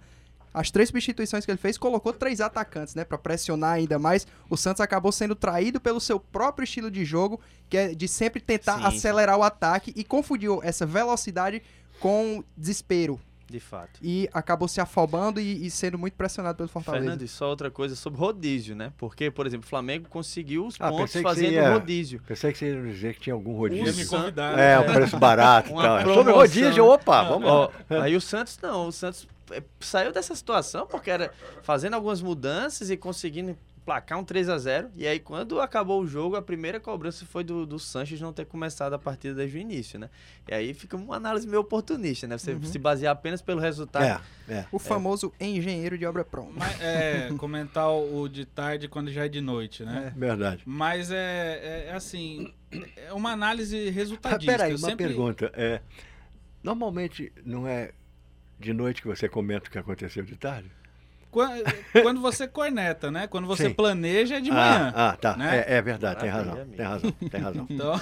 [0.57, 4.27] as três substituições que ele fez, colocou três atacantes, né, para pressionar ainda mais.
[4.49, 7.39] O Santos acabou sendo traído pelo seu próprio estilo de jogo,
[7.69, 8.85] que é de sempre tentar Sim.
[8.87, 11.63] acelerar o ataque e confundiu essa velocidade
[12.01, 13.21] com desespero.
[13.49, 14.01] De fato.
[14.03, 17.05] E acabou se afobando e, e sendo muito pressionado pelo Fortaleza.
[17.05, 18.93] Fernando, e só outra coisa sobre rodízio, né?
[18.99, 22.21] Porque, por exemplo, o Flamengo conseguiu os Ah, pontos fazendo ia- rodízio.
[22.27, 23.97] Pensei que você ia dizer que tinha algum Ia rodízio.
[24.05, 24.59] me convidar.
[24.59, 25.99] É, um preço barato e tal.
[25.99, 27.55] É Sobre rodízio, opa, vamos lá.
[27.55, 27.71] Ó,
[28.03, 31.33] aí o Santos não, o Santos é, saiu dessa situação porque era
[31.63, 33.57] fazendo algumas mudanças e conseguindo
[33.87, 37.45] placar um 3 a 0 E aí, quando acabou o jogo, a primeira cobrança foi
[37.45, 40.11] do, do Sanches não ter começado a partida desde o início, né?
[40.49, 42.37] E aí fica uma análise meio oportunista, né?
[42.37, 42.63] Você Uhum.
[42.65, 44.21] se basear apenas pelo resultado.
[44.49, 44.67] É, é.
[44.73, 46.53] O famoso engenheiro de obra pronta.
[46.57, 50.13] Mas, é, comentar o de tarde quando já é de noite, né?
[50.17, 50.63] Verdade.
[50.67, 52.53] Mas é, é- é assim,
[52.97, 54.53] é uma análise Ah, resultadista.
[54.53, 55.53] peraí, Eu uma sempre- pergunta.
[55.55, 55.81] É,
[56.63, 57.93] normalmente não é
[58.59, 60.71] de noite que você comenta o que aconteceu de tarde?
[61.37, 61.63] Quan-
[62.03, 63.27] Quando você corneta, né?
[63.27, 63.75] Quando você Sim.
[63.75, 64.91] planeja é de manhã.
[64.97, 65.37] Ah, ah, tá.
[65.37, 65.65] né?
[65.69, 66.67] É, é verdade, tem razão.
[66.67, 67.67] Tem razão, tem razão.
[67.69, 67.93] Então,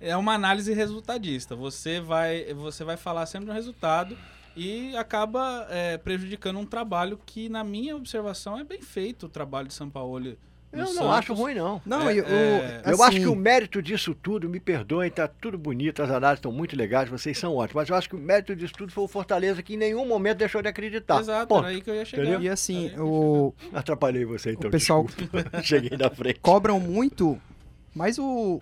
[0.00, 1.54] é uma análise resultadista.
[1.54, 4.18] Você vai, você vai falar sempre no resultado
[4.56, 9.68] e acaba é, prejudicando um trabalho que, na minha observação, é bem feito o trabalho
[9.68, 10.36] de São Paulo.
[10.78, 11.10] Eu não Santos.
[11.10, 11.80] acho ruim, não.
[11.84, 15.10] Não, É, e o, é, Eu assim, acho que o mérito disso tudo, me perdoem,
[15.10, 18.16] tá tudo bonito, as análises estão muito legais, vocês são ótimos, mas eu acho que
[18.16, 21.20] o mérito disso tudo foi o Fortaleza que em nenhum momento deixou de acreditar.
[21.20, 21.64] Exato, Ponto.
[21.66, 22.22] era aí que eu ia chegar.
[22.22, 22.42] Entendeu?
[22.42, 25.06] E assim, eu o, Atrapalhei você então, O pessoal-.
[25.62, 26.40] Cheguei na frente.
[26.40, 27.38] cobram muito,
[27.94, 28.60] mas o.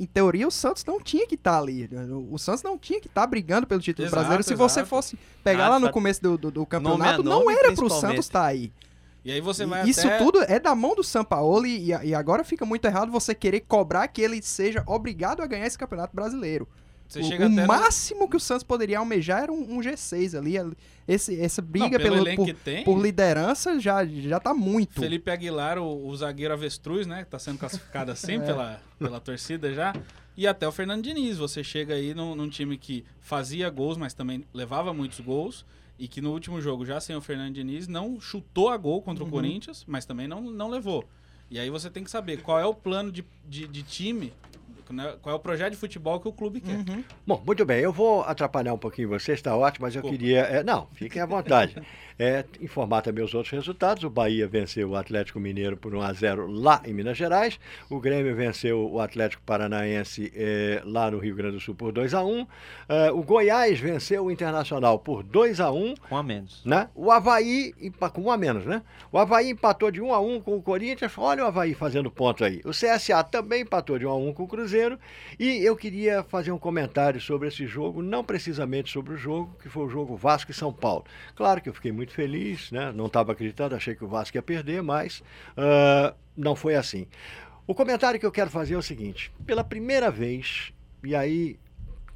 [0.00, 1.88] Em teoria, o Santos não tinha que estar ali.
[2.28, 4.42] O Santos não tinha que estar brigando pelo título Exato, brasileiro.
[4.42, 4.88] Se você exato.
[4.90, 7.88] fosse pegar Ah, lá no começo do, do, do campeonato, não nome, era pro.
[7.88, 8.72] Santos estar aí.
[9.24, 10.18] E aí você vai Isso até...
[10.18, 14.06] tudo é da mão do Sampaoli e, e agora fica muito errado você querer cobrar
[14.08, 16.68] que ele seja obrigado a ganhar esse campeonato brasileiro.
[17.08, 20.36] Você o o até no- máximo que o Santos poderia almejar era um, um G6
[20.36, 20.54] ali.
[21.06, 25.00] Esse, essa Não, briga pelo pelo, elenco por, tem, por liderança já, já tá muito.
[25.00, 27.24] Felipe Aguilar, o, o zagueiro avestruz, né?
[27.24, 29.94] Que tá sendo classificado assim pela, pela torcida já.
[30.36, 31.36] E até o Fernando Diniz.
[31.38, 35.64] Você chega aí num, num time que fazia gols, mas também levava muitos gols.
[35.98, 39.22] E que no último jogo, já sem o Fernando Diniz, não chutou a gol contra
[39.22, 41.04] o Corinthians, mas também não, não levou.
[41.50, 44.32] E aí você tem que saber qual é o plano de, de, de time,
[44.90, 46.76] né, qual é o projeto de futebol que o clube quer.
[46.76, 47.04] Uhum.
[47.26, 50.18] Bom, muito bem, eu vou atrapalhar um pouquinho você, está ótimo, mas eu Desculpa.
[50.18, 50.40] queria.
[50.40, 51.76] é, não, fiquem à vontade.
[52.18, 54.04] É, informar também os outros resultados.
[54.04, 57.58] O Bahia venceu o Atlético Mineiro por 1 a 0 lá em Minas Gerais.
[57.90, 62.14] O Grêmio venceu o Atlético Paranaense é, lá no Rio Grande do Sul por 2
[62.14, 62.46] a 1
[62.88, 66.62] É, O Goiás venceu o Internacional por 2 a 1 Com a menos.
[66.64, 66.88] né?
[66.94, 67.72] O Havaí,
[68.12, 68.82] com um a menos, né?
[69.10, 71.12] O Havaí empatou de 1 a 1 com o Corinthians.
[71.18, 72.60] Olha o Havaí fazendo ponto aí.
[72.64, 74.98] O CSA também empatou de 1 a 1 com o Cruzeiro.
[75.38, 79.68] E eu queria fazer um comentário sobre esse jogo, não precisamente sobre o jogo, que
[79.68, 81.04] foi o jogo Vasco e São Paulo.
[81.34, 82.92] Claro que eu fiquei muito feliz, né?
[82.92, 85.22] Não estava acreditando, achei que o Vasco ia perder, mas
[85.56, 87.06] ah, não foi assim.
[87.66, 91.58] O comentário que eu quero fazer é o seguinte: pela primeira vez, e aí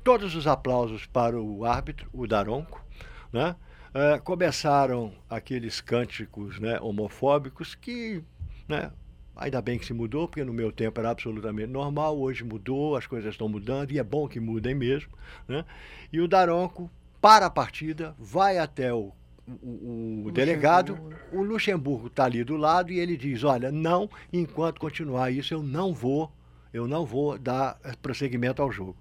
[0.04, 2.84] todos os aplausos para o árbitro, o Daronco,
[3.32, 3.56] né?
[3.94, 8.22] Eh, começaram aqueles cânticos né, homofóbicos que,
[8.68, 8.92] né,
[9.34, 13.06] ainda bem que se mudou, porque no meu tempo era absolutamente normal, hoje mudou, as
[13.06, 15.10] coisas estão mudando e é bom que mudem mesmo.
[15.48, 15.64] Né?
[16.12, 19.12] E o Daronco, para a partida, vai até o,
[19.62, 20.98] o- o delegado,
[21.32, 25.62] o Luxemburgo está ali do lado e ele diz: Olha, não, enquanto continuar isso, eu
[25.62, 26.32] não vou
[26.72, 28.96] eu não vou dar eh, prosseguimento ao jogo.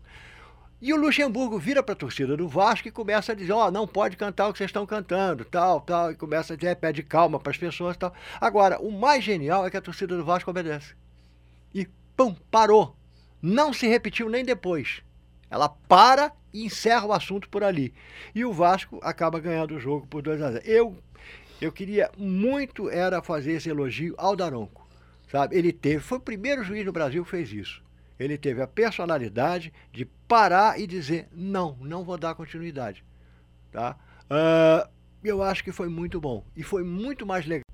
[0.81, 3.87] E o Luxemburgo vira para a torcida do Vasco e começa a dizer: Ó, não
[3.87, 6.11] pode cantar o que vocês estão cantando, tal, tal.
[6.11, 8.13] E começa a dizer: pede calma para as pessoas, tal.
[8.39, 10.95] Agora, o mais genial é que a torcida do Vasco obedece.
[11.73, 12.95] E, pum, parou.
[13.41, 15.01] Não se repetiu nem depois.
[15.49, 17.93] Ela para e encerra o assunto por ali.
[18.33, 20.65] E o Vasco acaba ganhando o jogo por 2 a 0.
[20.65, 20.97] Eu,
[21.61, 24.87] eu queria muito era fazer esse elogio ao Daronco.
[25.31, 25.57] Sabe?
[25.57, 27.83] Ele teve, foi o primeiro juiz no Brasil que fez isso.
[28.19, 33.03] Ele teve a personalidade de parar e dizer: não, não vou dar continuidade.
[33.71, 33.97] Tá?
[34.29, 34.89] Ah,
[35.23, 36.43] eu acho que foi muito bom.
[36.55, 37.65] E foi muito mais legal.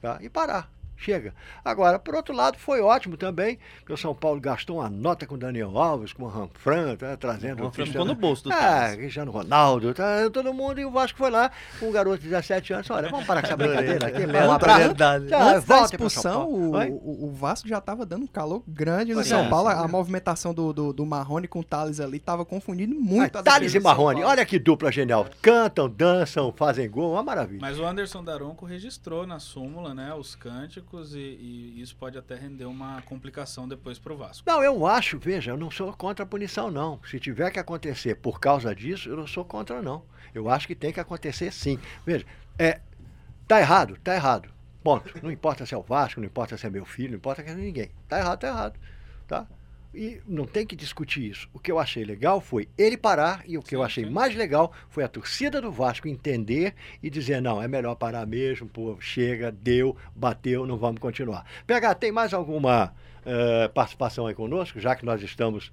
[0.00, 0.18] Tá?
[0.20, 0.70] E parar.
[1.00, 1.34] Chega.
[1.64, 5.34] Agora, por outro lado, foi ótimo também, que o São Paulo gastou uma nota com
[5.34, 8.44] o Daniel Alves, com o Ranfran, tá, trazendo O o Ranfran Cristiano- ficou no bolso
[8.44, 8.96] do É, Thales.
[8.96, 12.72] Cristiano Ronaldo, tá, todo mundo, e o Vasco foi lá, com um garoto de 17
[12.74, 14.80] anos, olha, vamos parar com essa brincadeira aqui, leva um abraço.
[14.90, 16.76] Antes da expulsão, Paulo.
[16.76, 19.70] o, o, o Vasco já tava dando um calor grande no Pois São é, Paulo.
[19.70, 19.76] sim.
[19.76, 23.44] A movimentação do, do, do Marrone com o Thales ali tava confundindo muito a Mas
[23.44, 25.26] Thales e Marrone, olha que dupla genial.
[25.40, 27.60] Cantam, dançam, fazem gol, uma maravilha.
[27.60, 32.34] Mas o Anderson Daronco registrou na súmula, né, os cânticos e, e isso pode até
[32.34, 34.48] render uma complicação depois pro Vasco.
[34.48, 37.00] Não, eu acho, veja, eu não sou contra a punição, não.
[37.04, 40.02] Se tiver que acontecer por causa disso, eu não sou contra, não.
[40.34, 41.78] Eu acho que tem que acontecer sim.
[42.04, 42.26] Veja,
[42.58, 42.80] é,
[43.46, 44.50] tá errado, tá errado.
[44.82, 45.12] Ponto.
[45.22, 47.50] Não importa se é o Vasco, não importa se é meu filho, não importa que
[47.50, 47.90] é ninguém.
[48.08, 48.80] Tá errado, tá errado.
[49.28, 49.46] Tá?
[49.92, 51.48] E não tem que discutir isso.
[51.52, 54.10] O que eu achei legal foi ele parar, e o que eu achei sim.
[54.10, 58.68] mais legal foi a torcida do Vasco entender e dizer: não, é melhor parar mesmo,
[58.68, 61.44] pô, chega, deu, bateu, não vamos continuar.
[61.66, 62.94] PH, tem mais alguma
[63.26, 65.72] eh, participação aí conosco, já que nós estamos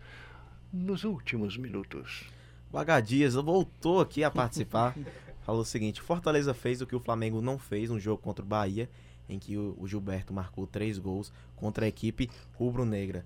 [0.74, 2.26] nos últimos minutos?
[2.72, 4.95] O H Dias voltou aqui a participar.
[5.45, 8.47] Falou o seguinte: Fortaleza fez o que o Flamengo não fez no jogo contra o
[8.47, 8.89] Bahia,
[9.30, 13.26] em que o, o Gilberto marcou três gols contra a equipe rubro-negra.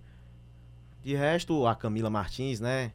[1.03, 2.91] De resto, a Camila Martins, né?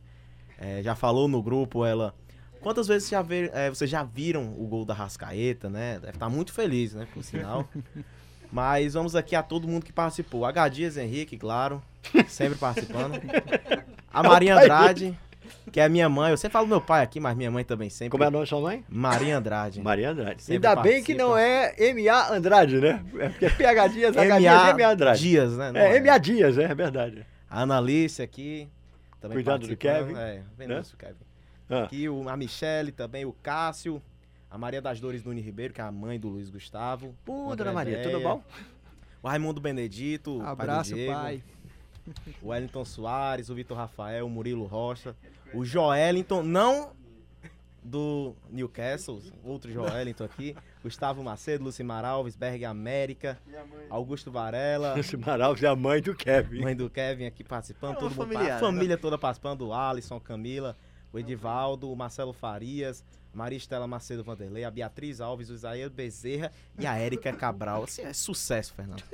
[0.59, 2.15] é, já falou no grupo ela.
[2.61, 5.99] Quantas vezes já ver, é, vocês já viram o gol da Rascaeta, né?
[6.01, 7.07] Deve estar muito feliz, né?
[7.13, 7.69] Por sinal.
[8.51, 10.45] Mas vamos aqui a todo mundo que participou.
[10.45, 10.69] H.
[10.69, 11.83] Dias Henrique, claro,
[12.29, 13.21] sempre participando.
[14.13, 15.19] A Maria Andrade,
[15.73, 16.31] que é minha mãe.
[16.31, 18.13] Eu sempre falo meu pai aqui, mas minha mãe também sempre.
[18.13, 18.85] Como é o nome da sua mãe?
[18.89, 19.83] Maria Andrade.
[19.83, 20.43] Maria Andrade.
[20.43, 22.33] Sempre Ainda bem que não é M.A.
[22.33, 23.05] Andrade, né?
[23.19, 24.39] É porque PH Dias, H.
[24.39, 24.71] Dias, M.A.
[24.71, 24.91] M.A.
[24.91, 25.21] Andrade.
[25.21, 25.73] Dias, né?
[25.73, 26.17] Não É, M.A.
[26.17, 27.27] Dias, é, é verdade.
[27.49, 28.69] A Analice aqui.
[29.21, 30.81] Também Cuidando do Kevin, É, vendo né?
[30.81, 31.15] isso, Kevin.
[31.69, 31.85] Ah.
[31.85, 34.01] Aqui o, a Michele também, o Cássio.
[34.51, 37.15] A Maria das Dores Nunes Ribeiro, que é a mãe do Luiz Gustavo.
[37.25, 38.43] Pô, dona Maria, tudo bom?
[39.23, 40.41] O Raimundo Benedito.
[40.43, 41.07] Abraço, pai.
[41.07, 41.43] pai.
[42.41, 45.17] O Wellington Soares, o Vitor Rafael, o Murilo Rocha.
[45.53, 46.93] O Joelinton, não
[47.83, 50.55] do Newcastle, outro Joelinton aqui.
[50.87, 53.37] Gustavo Macedo, Lucimar Alves, Berg América.
[53.91, 54.95] Augusto Varela.
[55.01, 56.61] Esse Maralves é a mãe do Kevin.
[56.61, 60.21] Mãe do Kevin aqui participando, É todo mundo, familiar, a família toda participando, o Alisson,
[60.21, 60.77] Camila,
[61.13, 66.53] o Edivaldo, o Marcelo Farias, Maria Estela Macedo Vanderlei, a Beatriz Alves, o Isaías Bezerra
[66.79, 67.83] e a Érica Cabral.
[67.83, 69.03] Assim, é sucesso, Fernando.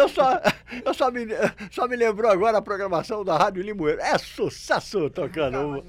[0.00, 0.40] Eu só,
[0.84, 1.26] eu só me,
[1.70, 4.00] só me lembrou agora a programação da Rádio Limoeiro.
[4.00, 5.84] É sucesso tocando.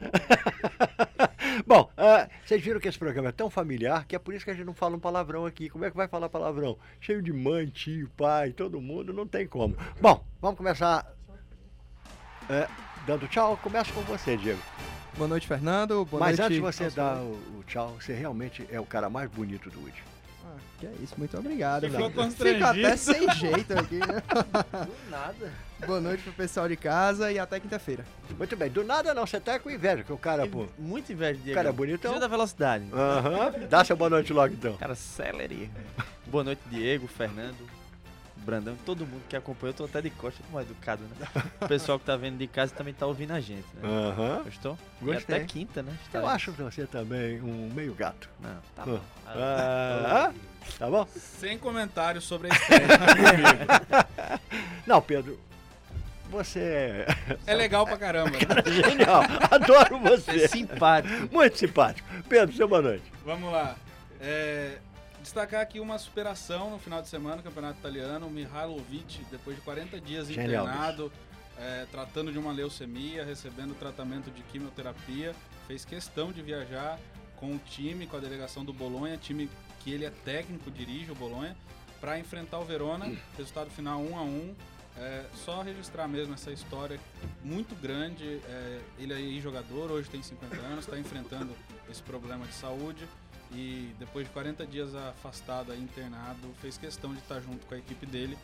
[1.66, 4.50] Bom, ah, vocês viram que esse programa é tão familiar que é por isso que
[4.50, 5.68] a gente não fala um palavrão aqui.
[5.68, 6.78] Como é que vai falar palavrão?
[7.00, 9.76] Cheio de mãe, tio, pai, todo mundo, não tem como.
[10.00, 11.06] Bom, vamos começar
[12.48, 12.66] é,
[13.06, 13.58] dando tchau.
[13.62, 14.60] Começa com você, Diego.
[15.16, 16.04] Boa noite, Fernando.
[16.06, 19.10] Boa Mas noite antes de você dar o, o tchau, você realmente é o cara
[19.10, 20.09] mais bonito do Wood.
[20.80, 21.88] Ah, que é isso, muito obrigado.
[21.90, 22.74] Ficou constrangido.
[22.74, 24.22] Fica até sem jeito aqui, né?
[25.10, 25.52] Nada.
[25.86, 28.04] Boa noite pro pessoal de casa e até quinta-feira.
[28.36, 30.66] Muito bem, do nada não, você tá com inveja, que o cara, pô.
[30.78, 31.56] Muito inveja de Diego.
[31.56, 32.12] cara é bonitão.
[32.12, 32.84] Tira da velocidade.
[32.92, 34.76] Aham, dá seu boa noite logo então.
[34.76, 35.70] Cara, celery.
[36.26, 37.66] Boa noite, Diego, Fernando,
[38.36, 39.70] Brandão, todo mundo que acompanhou.
[39.70, 41.42] Eu tô até de costa, é educado, né?
[41.62, 43.88] O pessoal que tá vendo de casa também tá ouvindo a gente, né?
[43.88, 44.42] Aham.
[44.44, 44.78] Gostou?
[45.00, 45.36] Gostei.
[45.36, 45.92] E até quinta, né?
[45.92, 46.34] Eu Estaremos.
[46.34, 48.28] acho você também um meio gato.
[48.38, 49.00] Não, tá bom.
[49.26, 50.32] Ah,
[50.78, 51.06] tá bom?
[51.16, 54.40] Sem comentários sobre a estreia.
[54.86, 55.38] Não, Pedro,
[56.30, 57.06] você é
[57.46, 58.38] é legal pra caramba, né?
[58.88, 59.22] genial.
[59.50, 60.48] Adoro É você.
[60.48, 61.28] simpático.
[61.34, 62.08] Muito simpático.
[62.28, 63.04] Pedro, seu boa noite.
[63.24, 63.76] Vamos lá.
[64.20, 64.78] É,
[65.22, 68.26] destacar aqui uma superação no final de semana no Campeonato Italiano.
[68.26, 71.12] O Mihailovic, depois de 40 dias Genial, internado,
[71.58, 75.34] é, tratando de uma leucemia, recebendo tratamento de quimioterapia,
[75.66, 76.98] fez questão de viajar
[77.36, 79.48] com o time, com a delegação do Bolonha, time
[79.80, 81.56] que ele é técnico, dirige o Bolonha,
[82.00, 83.12] para enfrentar o Verona.
[83.36, 84.54] Resultado final 1 a 1
[84.96, 87.00] é, só registrar mesmo essa história
[87.42, 88.40] muito grande.
[88.44, 91.54] É, ele aí jogador, hoje tem 50 anos, está enfrentando
[91.90, 93.06] esse problema de saúde
[93.52, 98.06] e depois de 40 dias afastado, internado, fez questão de estar junto com a equipe
[98.06, 98.36] dele.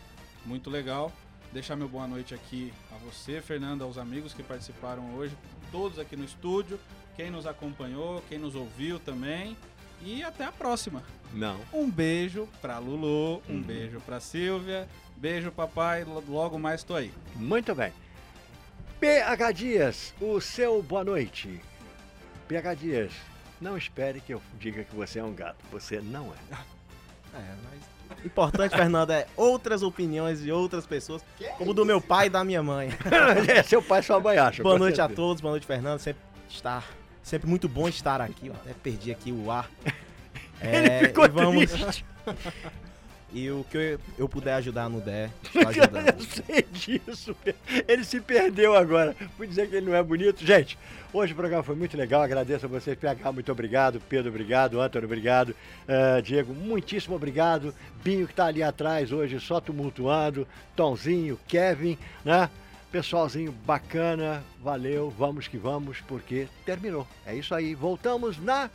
[0.44, 1.12] Muito legal.
[1.52, 5.36] Deixar meu boa noite aqui a você, Fernando, aos amigos que participaram hoje,
[5.70, 6.78] todos aqui no estúdio,
[7.14, 9.56] quem nos acompanhou, quem nos ouviu também.
[10.02, 11.02] E até a próxima.
[11.32, 11.58] Não.
[11.72, 13.62] Um beijo pra Lulu, um Uhum.
[13.62, 17.12] beijo pra Silvia, beijo papai, lo- logo mais tô aí.
[17.34, 17.92] Muito bem.
[19.00, 21.60] PH Dias, o seu boa noite.
[22.48, 23.12] PH Dias,
[23.60, 25.56] não espere que eu diga que você é um gato.
[25.72, 26.56] Você não é.
[27.34, 28.18] É, mas.
[28.22, 31.22] o Importante, Fernando, é outras opiniões de outras pessoas,
[31.58, 32.88] como do meu pai e da minha mãe.
[33.54, 34.62] é seu pai e sua mãe acham.
[34.62, 35.16] boa noite a certeza.
[35.16, 35.98] todos, boa noite, Fernando.
[35.98, 36.88] Sempre estar.
[37.26, 38.46] Sempre muito bom estar aqui.
[38.46, 39.68] Eu até perdi aqui o ar.
[40.62, 41.72] Ele É, ficou e vamos.
[41.72, 42.04] triste.
[43.34, 45.28] E o que eu, eu puder ajudar no DE,
[45.66, 46.06] ajudando.
[46.06, 47.36] Eu sei disso.
[47.86, 49.16] Ele se perdeu agora.
[49.36, 50.46] Por dizer que ele não é bonito.
[50.46, 50.78] Gente,
[51.12, 52.22] hoje o programa foi muito legal.
[52.22, 52.96] Agradeço a vocês.
[52.96, 54.00] PH, muito obrigado.
[54.08, 54.80] Pedro, obrigado.
[54.80, 55.54] Antônio, obrigado.
[55.88, 57.74] Ah, Diego, muitíssimo obrigado.
[58.02, 60.46] Binho, que está ali atrás hoje, só tumultuando.
[60.76, 62.48] Tomzinho, Kevin, né?
[62.96, 64.42] Pessoalzinho bacana.
[64.62, 65.10] Valeu.
[65.10, 67.06] Vamos que vamos, porque terminou.
[67.26, 67.74] É isso aí.
[67.74, 68.70] Voltamos na.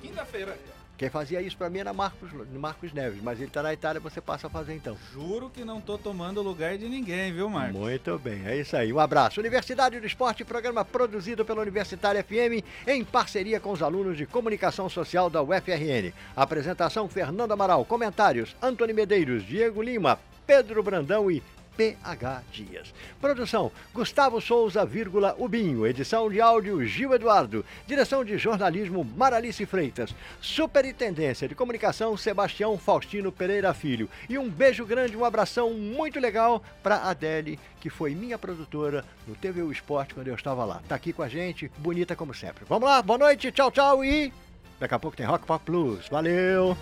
[0.00, 0.56] Quinta-feira.
[0.96, 4.20] Quem fazia isso pra mim era Marcos, Marcos Neves, mas ele tá na Itália, você
[4.20, 4.96] passa a fazer então.
[5.12, 7.80] Juro que não tô tomando o lugar de ninguém, viu, Marcos?
[7.80, 8.92] Muito bem, é isso aí.
[8.92, 9.40] Um abraço.
[9.40, 14.88] Universidade do Esporte, programa produzido pela Universitária FM em parceria com os alunos de Comunicação
[14.88, 16.12] Social da UFRN.
[16.36, 17.84] Apresentação Fernando Amaral.
[17.84, 21.42] Comentários Antônio Medeiros, Diego Lima, Pedro Brandão e
[21.76, 22.94] PH Dias.
[23.20, 25.86] Produção Gustavo Souza, vírgula Ubinho.
[25.86, 27.64] Edição de áudio Gil Eduardo.
[27.86, 30.14] Direção de jornalismo Maralice Freitas.
[30.40, 34.08] Superintendência de comunicação Sebastião Faustino Pereira Filho.
[34.28, 39.34] E um beijo grande, um abração muito legal para Adele, que foi minha produtora no
[39.34, 40.80] TV O Esporte quando eu estava lá.
[40.88, 42.64] Tá aqui com a gente, bonita como sempre.
[42.68, 44.32] Vamos lá, boa noite, tchau, tchau e
[44.78, 46.08] daqui a pouco tem Rock Pop Plus.
[46.08, 46.76] Valeu!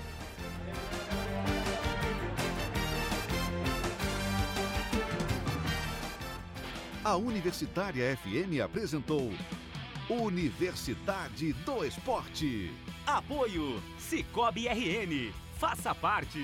[7.10, 9.32] A Universitária FM apresentou
[10.08, 12.70] Universidade do Esporte.
[13.04, 15.32] Apoio Cicobi RN.
[15.58, 16.38] Faça parte.